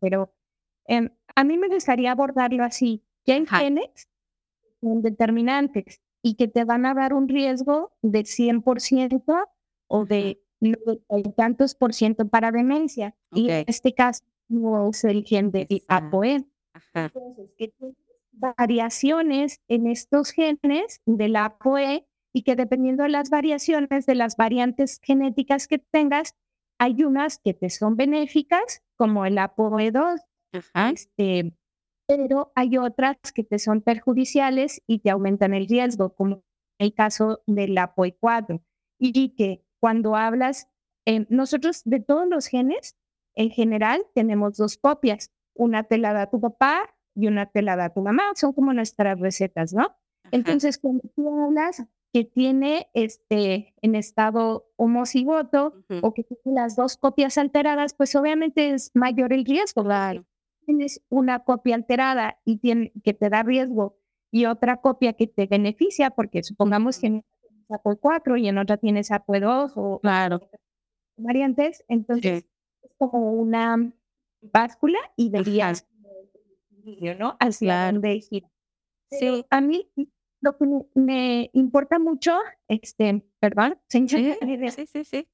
Pero 0.00 0.34
em, 0.86 1.08
a 1.34 1.44
mí 1.44 1.56
me 1.56 1.68
gustaría 1.68 2.12
abordarlo 2.12 2.64
así, 2.64 3.02
que 3.24 3.32
hay 3.32 3.46
genes 3.46 4.10
son 4.82 5.02
determinantes 5.02 6.02
y 6.22 6.34
que 6.34 6.48
te 6.48 6.64
van 6.64 6.84
a 6.84 6.94
dar 6.94 7.14
un 7.14 7.28
riesgo 7.28 7.92
de 8.02 8.24
100% 8.24 9.48
o 9.88 10.04
de 10.04 10.42
tantos 11.36 11.74
por 11.74 11.94
ciento 11.94 12.28
para 12.28 12.52
demencia. 12.52 13.14
Y 13.32 13.50
en 13.50 13.64
este 13.66 13.94
caso 13.94 14.24
no 14.48 14.90
es 14.90 15.04
el 15.04 15.24
gen 15.24 15.50
de 15.50 15.82
APOE. 15.88 16.44
Entonces, 16.94 17.50
que 17.56 17.72
variaciones 18.32 19.60
en 19.68 19.86
estos 19.86 20.30
genes 20.30 21.00
de 21.06 21.28
la 21.28 21.46
APOE 21.46 22.06
y 22.32 22.42
que 22.42 22.56
dependiendo 22.56 23.02
de 23.02 23.10
las 23.10 23.30
variaciones 23.30 24.06
de 24.06 24.14
las 24.14 24.36
variantes 24.36 25.00
genéticas 25.02 25.68
que 25.68 25.78
tengas, 25.78 26.34
hay 26.78 27.04
unas 27.04 27.38
que 27.38 27.54
te 27.54 27.68
son 27.70 27.96
benéficas, 27.96 28.82
como 28.96 29.26
el 29.26 29.36
APOE2, 29.36 30.20
este, 30.92 31.52
pero 32.06 32.52
hay 32.54 32.78
otras 32.78 33.16
que 33.34 33.44
te 33.44 33.58
son 33.58 33.82
perjudiciales 33.82 34.82
y 34.86 35.00
te 35.00 35.10
aumentan 35.10 35.54
el 35.54 35.68
riesgo, 35.68 36.14
como 36.14 36.42
el 36.78 36.94
caso 36.94 37.42
del 37.46 37.76
APOE4. 37.76 38.62
Y 38.98 39.30
que 39.30 39.62
cuando 39.80 40.14
hablas, 40.16 40.68
eh, 41.06 41.26
nosotros 41.28 41.82
de 41.84 42.00
todos 42.00 42.28
los 42.28 42.46
genes, 42.46 42.96
en 43.34 43.50
general 43.50 44.02
tenemos 44.14 44.56
dos 44.56 44.76
copias. 44.76 45.32
Una 45.54 45.84
te 45.84 45.98
la 45.98 46.12
da 46.12 46.30
tu 46.30 46.40
papá 46.40 46.94
y 47.14 47.26
una 47.26 47.46
te 47.46 47.62
la 47.62 47.76
da 47.76 47.90
tu 47.90 48.02
mamá. 48.02 48.24
Son 48.34 48.52
como 48.52 48.72
nuestras 48.72 49.18
recetas, 49.18 49.72
¿no? 49.72 49.96
Entonces, 50.30 50.78
cuando 50.78 51.02
tú 51.16 51.42
hablas 51.42 51.84
que 52.12 52.24
tiene 52.24 52.88
este, 52.92 53.74
en 53.82 53.94
estado 53.94 54.66
homocigoto 54.76 55.74
uh 55.88 56.00
o 56.02 56.12
que 56.12 56.24
tiene 56.24 56.60
las 56.60 56.76
dos 56.76 56.96
copias 56.96 57.38
alteradas, 57.38 57.94
pues 57.94 58.14
obviamente 58.16 58.70
es 58.70 58.90
mayor 58.94 59.32
el 59.32 59.44
riesgo. 59.44 59.84
Tienes 60.66 61.02
una 61.08 61.40
copia 61.40 61.74
alterada 61.74 62.38
y 62.44 62.58
tiene, 62.58 62.92
que 63.02 63.14
te 63.14 63.28
da 63.28 63.42
riesgo 63.42 63.96
y 64.30 64.46
otra 64.46 64.80
copia 64.80 65.12
que 65.14 65.26
te 65.26 65.46
beneficia, 65.46 66.10
porque 66.10 66.42
supongamos 66.42 66.98
uh 66.98 67.06
-huh. 67.06 67.24
APOE4 67.70 68.40
y 68.40 68.48
en 68.48 68.58
otra 68.58 68.76
tienes 68.76 69.10
APOE2 69.10 69.72
o 69.76 70.00
claro. 70.00 70.40
variantes. 71.16 71.84
Entonces, 71.88 72.44
es 72.82 72.92
como 72.98 73.32
una 73.32 73.92
báscula 74.40 74.98
y 75.16 75.30
verías 75.30 75.86
¿no? 77.18 77.36
Hacia 77.40 77.92
donde 77.92 78.20
gira. 78.20 78.50
Sí. 79.10 79.44
A 79.50 79.60
mí 79.60 79.90
lo 80.40 80.56
que 80.56 80.64
me 80.94 81.50
importa 81.52 81.98
mucho, 81.98 82.36
este, 82.68 83.24
perdón, 83.40 83.78
señor, 83.88 84.36
sí, 84.70 84.86
sí, 84.86 85.04
sí. 85.04 85.28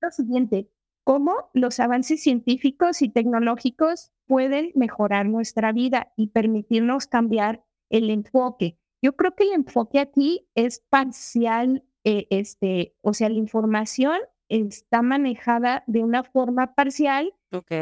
lo 0.00 0.10
siguiente, 0.10 0.70
cómo 1.04 1.50
los 1.52 1.80
avances 1.80 2.22
científicos 2.22 3.02
y 3.02 3.08
tecnológicos 3.08 4.12
pueden 4.26 4.70
mejorar 4.74 5.26
nuestra 5.26 5.72
vida 5.72 6.12
y 6.16 6.28
permitirnos 6.28 7.06
cambiar 7.06 7.64
el 7.90 8.10
enfoque. 8.10 8.78
Yo 9.02 9.16
creo 9.16 9.34
que 9.34 9.44
el 9.44 9.52
enfoque 9.52 9.98
aquí 9.98 10.48
es 10.54 10.80
parcial, 10.88 11.84
eh, 12.04 12.26
este, 12.30 12.96
o 13.00 13.12
sea, 13.12 13.28
la 13.28 13.36
información 13.36 14.18
está 14.48 15.02
manejada 15.02 15.82
de 15.86 16.04
una 16.04 16.22
forma 16.22 16.74
parcial. 16.74 17.34
Ok. 17.52 17.72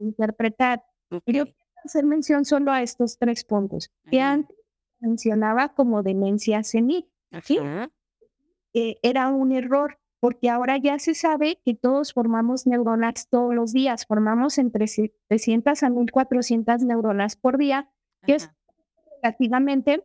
Interpretar. 0.00 0.84
Yo 1.10 1.20
quiero 1.20 1.46
hacer 1.84 2.04
mención 2.04 2.44
solo 2.44 2.72
a 2.72 2.82
estos 2.82 3.18
tres 3.18 3.44
puntos. 3.44 3.90
Que 4.10 4.20
antes 4.20 4.56
mencionaba 5.00 5.74
como 5.74 6.02
demencia 6.02 6.62
senil. 6.62 7.08
¿sí? 7.42 7.58
Eh, 8.72 8.96
era 9.02 9.28
un 9.28 9.52
error 9.52 9.98
porque 10.20 10.48
ahora 10.48 10.78
ya 10.78 10.98
se 10.98 11.14
sabe 11.14 11.60
que 11.64 11.74
todos 11.74 12.14
formamos 12.14 12.66
neuronas 12.66 13.28
todos 13.28 13.54
los 13.54 13.74
días, 13.74 14.06
formamos 14.06 14.56
entre 14.56 14.86
300 15.28 15.82
a 15.82 15.90
1400 15.90 16.82
neuronas 16.82 17.36
por 17.36 17.58
día, 17.58 17.90
que 18.22 18.36
es 18.36 18.50
relativamente, 19.22 20.02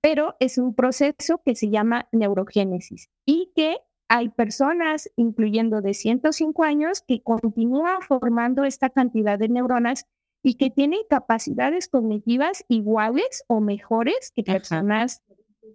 pero 0.00 0.36
es 0.40 0.58
un 0.58 0.74
proceso 0.74 1.42
que 1.44 1.54
se 1.54 1.70
llama 1.70 2.08
neurogénesis 2.12 3.10
y 3.24 3.52
que 3.54 3.78
hay 4.08 4.30
personas, 4.30 5.10
incluyendo 5.16 5.82
de 5.82 5.92
105 5.92 6.64
años, 6.64 7.02
que 7.06 7.22
continúan 7.22 8.00
formando 8.00 8.64
esta 8.64 8.88
cantidad 8.88 9.38
de 9.38 9.48
neuronas 9.48 10.06
y 10.42 10.54
que 10.54 10.70
tienen 10.70 11.00
capacidades 11.10 11.88
cognitivas 11.88 12.64
iguales 12.68 13.44
o 13.48 13.60
mejores 13.60 14.32
que 14.34 14.42
personas 14.44 15.22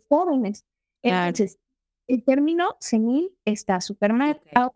jóvenes. 0.09 0.65
Entonces, 1.03 1.59
el 2.07 2.23
término 2.23 2.75
senil 2.79 3.31
está 3.45 3.81
súper 3.81 4.13
mal. 4.13 4.41
Ahora 4.55 4.73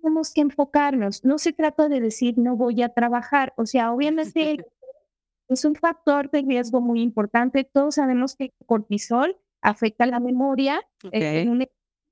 tenemos 0.00 0.32
que 0.32 0.42
enfocarnos. 0.42 1.24
No 1.24 1.38
se 1.38 1.52
trata 1.52 1.88
de 1.88 2.00
decir 2.00 2.38
no 2.38 2.56
voy 2.56 2.82
a 2.82 2.90
trabajar. 2.90 3.54
O 3.56 3.66
sea, 3.66 3.92
obviamente 3.92 4.64
es 5.50 5.64
un 5.64 5.74
factor 5.74 6.30
de 6.30 6.42
riesgo 6.42 6.80
muy 6.80 7.02
importante. 7.02 7.64
Todos 7.64 7.96
sabemos 7.96 8.36
que 8.36 8.44
el 8.44 8.66
cortisol 8.66 9.36
afecta 9.60 10.06
la 10.06 10.20
memoria. 10.20 10.80
Eh, 11.12 11.68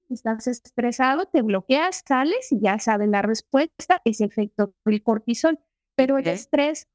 estás 0.09 0.47
estresado, 0.47 1.27
te 1.27 1.43
bloqueas, 1.43 2.03
sales 2.07 2.51
y 2.53 2.61
ya 2.61 2.79
sabes 2.79 3.09
la 3.09 3.23
respuesta, 3.23 4.01
es 4.05 4.21
efecto 4.21 4.75
del 4.85 5.03
cortisol. 5.03 5.59
Pero 5.95 6.19
el 6.19 6.27
estrés 6.27 6.89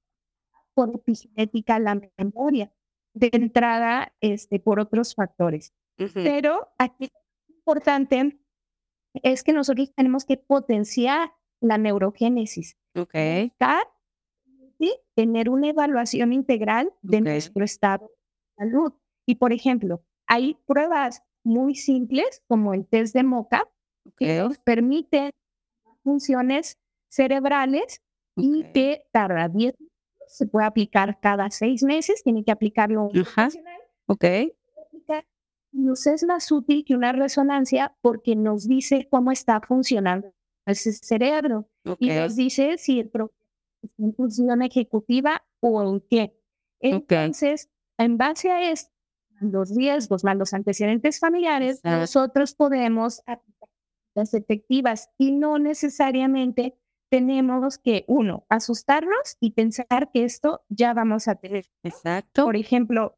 por 0.73 0.89
epigenética 0.93 1.79
la 1.79 1.99
memoria, 2.17 2.71
de 3.13 3.29
entrada 3.31 4.13
este, 4.21 4.59
por 4.59 4.79
otros 4.79 5.15
factores. 5.15 5.73
Pero 6.13 6.69
aquí 6.77 7.09
lo 7.47 7.55
importante 7.55 8.39
es 9.21 9.43
que 9.43 9.53
nosotros 9.53 9.93
tenemos 9.93 10.25
que 10.25 10.37
potenciar 10.37 11.31
la 11.61 11.77
neurogénesis. 11.77 12.77
Ok. 12.95 13.13
¿sí? 13.59 13.83
Tener 15.15 15.49
una 15.49 15.69
evaluación 15.69 16.33
integral 16.33 16.91
de 17.01 17.21
nuestro 17.21 17.63
estado 17.63 18.07
de 18.07 18.65
salud. 18.65 18.93
Y, 19.25 19.35
por 19.35 19.53
ejemplo, 19.53 20.03
hay 20.27 20.57
pruebas 20.65 21.23
muy 21.43 21.75
simples 21.75 22.41
como 22.47 22.73
el 22.73 22.85
test 22.87 23.13
de 23.13 23.23
MOCA 23.23 23.69
que 24.17 24.39
nos 24.39 24.57
permiten 24.59 25.31
funciones 26.03 26.77
cerebrales 27.09 28.01
y 28.35 28.63
que 28.73 29.05
tarda 29.11 29.47
10 29.47 29.75
se 30.27 30.47
puede 30.47 30.65
aplicar 30.65 31.19
cada 31.19 31.51
seis 31.51 31.83
meses, 31.83 32.23
tiene 32.23 32.43
que 32.43 32.51
aplicarlo 32.51 33.03
un 33.03 33.11
profesional. 33.11 33.79
Ok. 34.07 34.25
Nos 35.71 36.05
es 36.05 36.23
más 36.23 36.51
útil 36.51 36.85
que 36.85 36.95
una 36.95 37.11
resonancia 37.11 37.95
porque 38.01 38.35
nos 38.35 38.67
dice 38.67 39.07
cómo 39.09 39.31
está 39.31 39.59
funcionando 39.61 40.31
el 40.65 40.75
cerebro 40.75 41.67
y 41.99 42.09
nos 42.09 42.35
dice 42.35 42.77
si 42.77 42.99
el 42.99 43.09
problema 43.09 43.42
en 43.97 44.13
función 44.15 44.61
ejecutiva 44.61 45.43
o 45.59 45.81
en 45.83 46.01
qué. 46.09 46.37
Entonces, 46.79 47.69
en 47.97 48.17
base 48.17 48.51
a 48.51 48.71
esto, 48.71 48.91
los 49.39 49.75
riesgos 49.75 50.23
más 50.23 50.37
los 50.37 50.53
antecedentes 50.53 51.19
familiares, 51.19 51.81
nosotros 51.83 52.53
podemos 52.55 53.21
aplicar 53.25 53.69
las 54.15 54.33
efectivas 54.33 55.09
y 55.17 55.31
no 55.31 55.59
necesariamente 55.59 56.77
tenemos 57.09 57.77
que, 57.77 58.05
uno, 58.07 58.45
asustarnos 58.49 59.37
y 59.39 59.51
pensar 59.51 60.09
que 60.11 60.23
esto 60.23 60.63
ya 60.69 60.93
vamos 60.93 61.27
a 61.27 61.35
tener. 61.35 61.65
Exacto. 61.83 62.45
Por 62.45 62.55
ejemplo, 62.55 63.17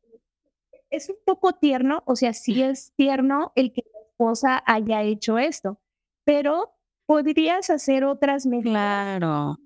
es 0.90 1.10
un 1.10 1.16
poco 1.26 1.54
tierno, 1.54 2.04
o 2.06 2.16
sea, 2.16 2.34
sí 2.34 2.62
es 2.62 2.94
tierno 2.96 3.52
el 3.56 3.72
que 3.72 3.84
la 3.94 4.00
esposa 4.02 4.64
haya 4.66 5.02
hecho 5.04 5.38
esto, 5.38 5.80
pero 6.26 6.76
podrías 7.06 7.70
hacer 7.70 8.04
otras 8.04 8.46
medidas 8.46 9.20
claro. 9.20 9.58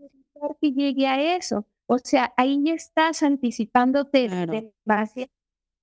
Que 0.60 0.72
llegue 0.72 1.08
a 1.08 1.36
eso. 1.36 1.66
O 1.86 1.98
sea, 1.98 2.34
ahí 2.38 2.64
estás 2.70 3.24
anticipándote 3.24 4.30
de 4.30 4.72
base 4.86 5.32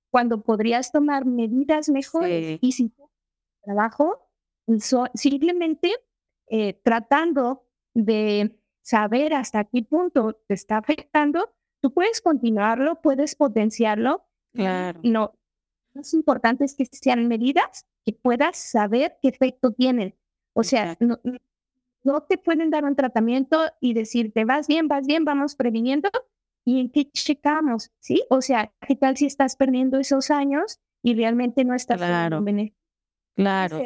cuando 0.09 0.41
podrías 0.41 0.91
tomar 0.91 1.25
medidas 1.25 1.89
mejores 1.89 2.59
y 2.61 2.71
si 2.71 2.93
trabajo 3.61 4.29
simplemente 5.13 5.93
eh, 6.47 6.73
tratando 6.83 7.65
de 7.93 8.57
saber 8.81 9.33
hasta 9.33 9.65
qué 9.65 9.83
punto 9.83 10.33
te 10.47 10.53
está 10.53 10.77
afectando, 10.77 11.53
tú 11.81 11.93
puedes 11.93 12.21
continuarlo, 12.21 13.01
puedes 13.01 13.35
potenciarlo. 13.35 14.25
Claro. 14.53 14.99
No, 15.03 15.33
lo 15.93 15.99
más 15.99 16.13
importante 16.13 16.63
es 16.63 16.73
que 16.73 16.85
sean 16.85 17.27
medidas 17.27 17.85
que 18.05 18.13
puedas 18.13 18.57
saber 18.57 19.17
qué 19.21 19.27
efecto 19.27 19.73
tienen. 19.73 20.15
O 20.53 20.63
sea, 20.63 20.95
no, 21.01 21.19
no 21.23 21.37
te 22.21 22.37
pueden 22.37 22.69
dar 22.69 22.85
un 22.85 22.95
tratamiento 22.95 23.59
y 23.79 23.93
decirte, 23.93 24.45
vas 24.45 24.67
bien, 24.67 24.87
vas 24.87 25.05
bien, 25.05 25.25
vamos 25.25 25.55
previniendo. 25.55 26.09
¿Y 26.65 26.79
en 26.81 26.89
qué 26.89 27.09
checamos? 27.11 27.91
¿Sí? 27.99 28.23
O 28.29 28.41
sea, 28.41 28.73
¿qué 28.85 28.95
tal 28.95 29.17
si 29.17 29.25
estás 29.25 29.55
perdiendo 29.55 29.99
esos 29.99 30.31
años 30.31 30.79
y 31.01 31.15
realmente 31.15 31.63
no 31.63 31.73
estás 31.75 31.97
claro. 31.97 32.43
Claro. 33.35 33.77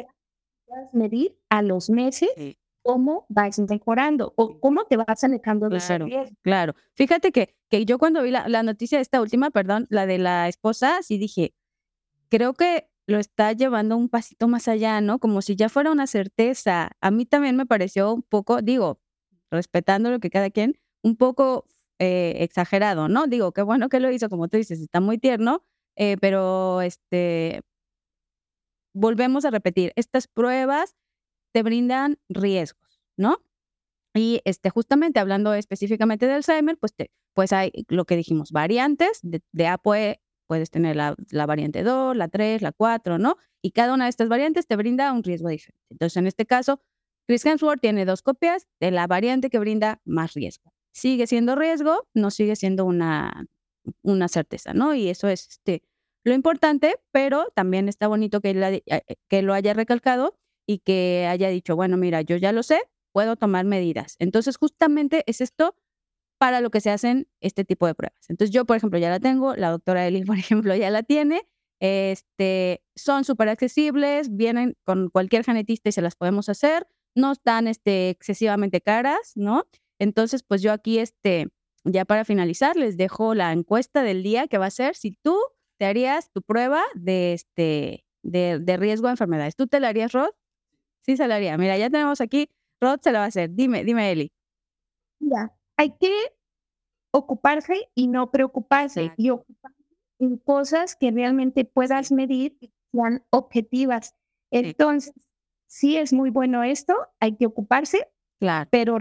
Puedes 0.66 0.94
medir 0.94 1.38
a 1.50 1.62
los 1.62 1.90
meses 1.90 2.30
cómo 2.82 3.26
vas 3.28 3.58
mejorando 3.58 4.32
o 4.36 4.58
cómo 4.58 4.84
te 4.86 4.96
vas 4.96 5.22
alejando 5.22 5.68
de 5.68 5.78
claro, 5.78 6.06
Claro. 6.42 6.74
Fíjate 6.94 7.30
que, 7.30 7.54
que 7.68 7.84
yo 7.84 7.98
cuando 7.98 8.22
vi 8.22 8.30
la, 8.30 8.48
la 8.48 8.62
noticia 8.62 8.98
de 8.98 9.02
esta 9.02 9.20
última, 9.20 9.50
perdón, 9.50 9.86
la 9.90 10.06
de 10.06 10.18
la 10.18 10.48
esposa, 10.48 11.02
sí 11.02 11.18
dije, 11.18 11.54
creo 12.28 12.54
que 12.54 12.88
lo 13.06 13.18
está 13.18 13.52
llevando 13.52 13.96
un 13.96 14.08
pasito 14.08 14.48
más 14.48 14.68
allá, 14.68 15.00
¿no? 15.00 15.18
Como 15.18 15.42
si 15.42 15.56
ya 15.56 15.68
fuera 15.68 15.90
una 15.90 16.06
certeza. 16.06 16.92
A 17.00 17.10
mí 17.10 17.26
también 17.26 17.56
me 17.56 17.66
pareció 17.66 18.12
un 18.14 18.22
poco, 18.22 18.62
digo, 18.62 19.00
respetando 19.50 20.10
lo 20.10 20.20
que 20.20 20.30
cada 20.30 20.50
quien, 20.50 20.78
un 21.02 21.16
poco 21.16 21.66
eh, 21.98 22.36
exagerado, 22.38 23.08
¿no? 23.08 23.26
Digo, 23.26 23.52
qué 23.52 23.62
bueno 23.62 23.88
que 23.88 24.00
lo 24.00 24.10
hizo, 24.10 24.28
como 24.28 24.48
tú 24.48 24.56
dices, 24.56 24.80
está 24.80 25.00
muy 25.00 25.18
tierno, 25.18 25.64
eh, 25.96 26.16
pero 26.20 26.80
este, 26.80 27.62
volvemos 28.94 29.44
a 29.44 29.50
repetir, 29.50 29.92
estas 29.96 30.28
pruebas 30.28 30.96
te 31.52 31.62
brindan 31.62 32.18
riesgos, 32.28 33.02
¿no? 33.16 33.42
Y 34.14 34.40
este, 34.44 34.70
justamente 34.70 35.20
hablando 35.20 35.54
específicamente 35.54 36.26
de 36.26 36.34
Alzheimer, 36.34 36.78
pues, 36.78 36.94
pues 37.34 37.52
hay 37.52 37.72
lo 37.88 38.04
que 38.04 38.16
dijimos, 38.16 38.52
variantes 38.52 39.20
de, 39.22 39.42
de 39.52 39.66
APOE 39.66 40.20
puedes 40.52 40.70
tener 40.70 40.96
la, 40.96 41.16
variante 41.46 41.82
2, 41.82 42.14
la 42.14 42.28
3, 42.28 42.60
la 42.60 42.72
4, 42.72 43.16
¿no? 43.16 43.38
Y 43.62 43.70
cada 43.70 43.94
una 43.94 44.04
de 44.04 44.10
estas 44.10 44.28
variantes 44.28 44.66
te 44.66 44.76
brinda 44.76 45.10
un 45.10 45.22
riesgo 45.22 45.48
diferente. 45.48 45.82
Entonces, 45.88 46.18
en 46.18 46.26
este 46.26 46.44
caso, 46.44 46.82
Chris 47.26 47.46
Hemsworth 47.46 47.80
tiene 47.80 48.04
dos 48.04 48.20
copias 48.20 48.66
de 48.78 48.90
la 48.90 49.06
variante 49.06 49.48
que 49.48 49.58
brinda 49.58 50.02
más 50.04 50.34
riesgo. 50.34 50.74
Sigue 50.92 51.26
siendo 51.26 51.56
riesgo, 51.56 52.06
no 52.12 52.30
sigue 52.30 52.54
siendo 52.54 52.84
una, 52.84 53.46
una 54.02 54.28
certeza, 54.28 54.74
¿no? 54.74 54.94
Y 54.94 55.08
eso 55.08 55.26
es 55.26 55.48
este, 55.48 55.84
lo 56.22 56.34
importante, 56.34 56.96
pero 57.12 57.46
también 57.54 57.88
está 57.88 58.06
bonito 58.08 58.42
que, 58.42 58.50
eh, 58.50 58.82
eh, 58.84 59.16
que 59.28 59.40
lo 59.40 59.54
haya 59.54 59.72
recalcado 59.72 60.38
y 60.66 60.80
que 60.80 61.26
haya 61.30 61.48
dicho, 61.48 61.76
bueno, 61.76 61.96
mira, 61.96 62.20
yo 62.20 62.36
ya 62.36 62.52
lo 62.52 62.62
sé, 62.62 62.78
puedo 63.12 63.36
tomar 63.36 63.64
medidas. 63.64 64.16
Entonces, 64.18 64.58
justamente 64.58 65.24
es 65.26 65.40
esto 65.40 65.74
para 66.42 66.60
lo 66.60 66.70
que 66.70 66.80
se 66.80 66.90
hacen 66.90 67.28
este 67.40 67.64
tipo 67.64 67.86
de 67.86 67.94
pruebas. 67.94 68.18
Entonces 68.28 68.52
yo, 68.52 68.64
por 68.64 68.76
ejemplo, 68.76 68.98
ya 68.98 69.10
la 69.10 69.20
tengo, 69.20 69.54
la 69.54 69.70
doctora 69.70 70.08
Eli, 70.08 70.24
por 70.26 70.36
ejemplo, 70.36 70.74
ya 70.74 70.90
la 70.90 71.04
tiene. 71.04 71.42
Este, 71.78 72.82
son 72.96 73.22
súper 73.22 73.48
accesibles, 73.48 74.34
vienen 74.34 74.76
con 74.82 75.08
cualquier 75.08 75.44
genetista 75.44 75.90
y 75.90 75.92
se 75.92 76.02
las 76.02 76.16
podemos 76.16 76.48
hacer, 76.48 76.88
no 77.14 77.30
están 77.30 77.68
este, 77.68 78.10
excesivamente 78.10 78.80
caras, 78.80 79.34
¿no? 79.36 79.68
Entonces, 80.00 80.42
pues 80.42 80.62
yo 80.62 80.72
aquí, 80.72 80.98
este, 80.98 81.46
ya 81.84 82.04
para 82.04 82.24
finalizar, 82.24 82.74
les 82.74 82.96
dejo 82.96 83.36
la 83.36 83.52
encuesta 83.52 84.02
del 84.02 84.24
día 84.24 84.48
que 84.48 84.58
va 84.58 84.66
a 84.66 84.70
ser 84.70 84.96
si 84.96 85.12
tú 85.22 85.38
te 85.78 85.86
harías 85.86 86.32
tu 86.32 86.42
prueba 86.42 86.82
de, 86.96 87.34
este, 87.34 88.04
de, 88.24 88.58
de 88.58 88.76
riesgo 88.78 89.06
de 89.06 89.12
enfermedades. 89.12 89.54
¿Tú 89.54 89.68
te 89.68 89.78
la 89.78 89.90
harías, 89.90 90.10
Rod? 90.10 90.30
Sí, 91.02 91.16
se 91.16 91.28
la 91.28 91.36
haría. 91.36 91.56
Mira, 91.56 91.78
ya 91.78 91.88
tenemos 91.88 92.20
aquí, 92.20 92.50
Rod 92.80 92.98
se 93.00 93.12
la 93.12 93.20
va 93.20 93.26
a 93.26 93.28
hacer. 93.28 93.50
Dime, 93.52 93.84
dime, 93.84 94.10
Eli. 94.10 94.32
Ya, 95.20 95.52
hay 95.82 95.90
que 95.98 96.14
ocuparse 97.10 97.90
y 97.96 98.06
no 98.06 98.30
preocuparse 98.30 99.12
y 99.16 99.30
ocuparse 99.30 99.82
en 100.20 100.36
cosas 100.36 100.94
que 100.94 101.10
realmente 101.10 101.64
puedas 101.64 102.12
medir 102.12 102.56
y 102.60 102.72
sean 102.92 103.24
objetivas. 103.30 104.14
Entonces, 104.52 105.12
sí. 105.66 105.96
es 105.96 106.12
muy 106.12 106.30
bueno 106.30 106.62
esto, 106.62 106.94
hay 107.18 107.36
que 107.36 107.46
ocuparse, 107.46 108.08
claro. 108.38 108.68
pero 108.70 108.98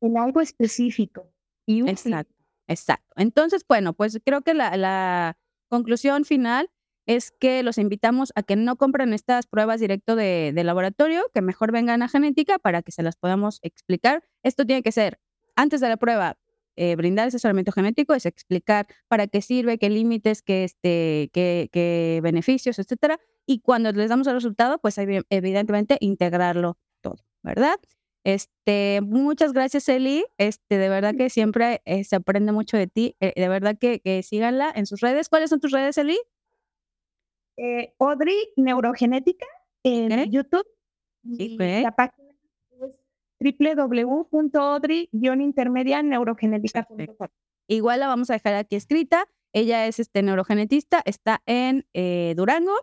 en 0.00 0.16
algo 0.16 0.40
específico. 0.40 1.32
Y 1.66 1.88
exacto, 1.88 2.34
exacto. 2.68 3.12
Entonces, 3.16 3.64
bueno, 3.68 3.92
pues 3.92 4.20
creo 4.24 4.42
que 4.42 4.54
la, 4.54 4.76
la 4.76 5.36
conclusión 5.68 6.24
final 6.24 6.70
es 7.06 7.32
que 7.32 7.64
los 7.64 7.78
invitamos 7.78 8.32
a 8.36 8.44
que 8.44 8.54
no 8.54 8.76
compren 8.76 9.12
estas 9.12 9.46
pruebas 9.46 9.80
directo 9.80 10.14
de, 10.14 10.52
de, 10.54 10.64
laboratorio, 10.64 11.28
que 11.34 11.42
mejor 11.42 11.72
vengan 11.72 12.02
a 12.02 12.08
genética 12.08 12.60
para 12.60 12.82
que 12.82 12.92
se 12.92 13.02
las 13.02 13.16
podamos 13.16 13.58
explicar. 13.62 14.22
Esto 14.44 14.64
tiene 14.64 14.82
que 14.82 14.92
ser 14.92 15.18
antes 15.56 15.80
de 15.80 15.88
la 15.88 15.96
prueba, 15.96 16.38
eh, 16.76 16.96
brindar 16.96 17.28
asesoramiento 17.28 17.72
genético 17.72 18.14
es 18.14 18.26
explicar 18.26 18.86
para 19.08 19.26
qué 19.26 19.40
sirve, 19.42 19.78
qué 19.78 19.90
límites, 19.90 20.42
qué, 20.42 20.64
este, 20.64 21.30
qué, 21.32 21.68
qué 21.72 22.20
beneficios, 22.22 22.78
etcétera. 22.78 23.20
Y 23.46 23.60
cuando 23.60 23.92
les 23.92 24.08
damos 24.08 24.26
el 24.26 24.34
resultado, 24.34 24.78
pues 24.78 24.98
evidentemente 24.98 25.98
integrarlo 26.00 26.78
todo, 27.00 27.16
¿verdad? 27.42 27.76
Este, 28.24 29.00
muchas 29.02 29.52
gracias, 29.52 29.88
Eli. 29.88 30.24
Este, 30.38 30.78
de 30.78 30.88
verdad 30.88 31.14
que 31.14 31.28
siempre 31.28 31.82
eh, 31.84 32.04
se 32.04 32.16
aprende 32.16 32.52
mucho 32.52 32.78
de 32.78 32.86
ti. 32.86 33.16
Eh, 33.20 33.34
de 33.36 33.48
verdad 33.48 33.76
que, 33.78 34.00
que, 34.00 34.22
síganla 34.22 34.72
en 34.74 34.86
sus 34.86 35.00
redes. 35.00 35.28
¿Cuáles 35.28 35.50
son 35.50 35.60
tus 35.60 35.72
redes, 35.72 35.98
Eli? 35.98 36.18
Eh, 37.58 37.94
Audrey 37.98 38.36
Neurogenética 38.56 39.46
en 39.82 40.30
YouTube. 40.30 40.66
La 41.22 41.94
página 41.94 42.23
www.odri-intermedia 43.44 46.02
Igual 47.66 48.00
la 48.00 48.06
vamos 48.06 48.30
a 48.30 48.34
dejar 48.34 48.54
aquí 48.54 48.76
escrita. 48.76 49.26
Ella 49.52 49.86
es 49.86 49.98
este 50.00 50.22
neurogenetista, 50.22 51.02
está 51.04 51.42
en 51.46 51.86
eh, 51.94 52.34
Durango 52.36 52.74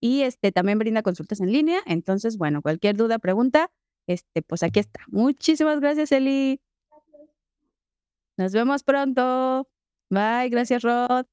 y 0.00 0.22
este 0.22 0.52
también 0.52 0.78
brinda 0.78 1.02
consultas 1.02 1.40
en 1.40 1.52
línea. 1.52 1.80
Entonces, 1.86 2.36
bueno, 2.36 2.62
cualquier 2.62 2.96
duda, 2.96 3.18
pregunta, 3.18 3.70
este, 4.06 4.42
pues 4.42 4.62
aquí 4.62 4.80
está. 4.80 5.00
Muchísimas 5.08 5.80
gracias, 5.80 6.12
Eli. 6.12 6.60
Nos 8.36 8.52
vemos 8.52 8.82
pronto. 8.82 9.68
Bye, 10.10 10.48
gracias, 10.50 10.82
Rod. 10.82 11.26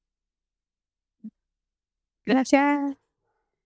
Gracias. 2.26 3.03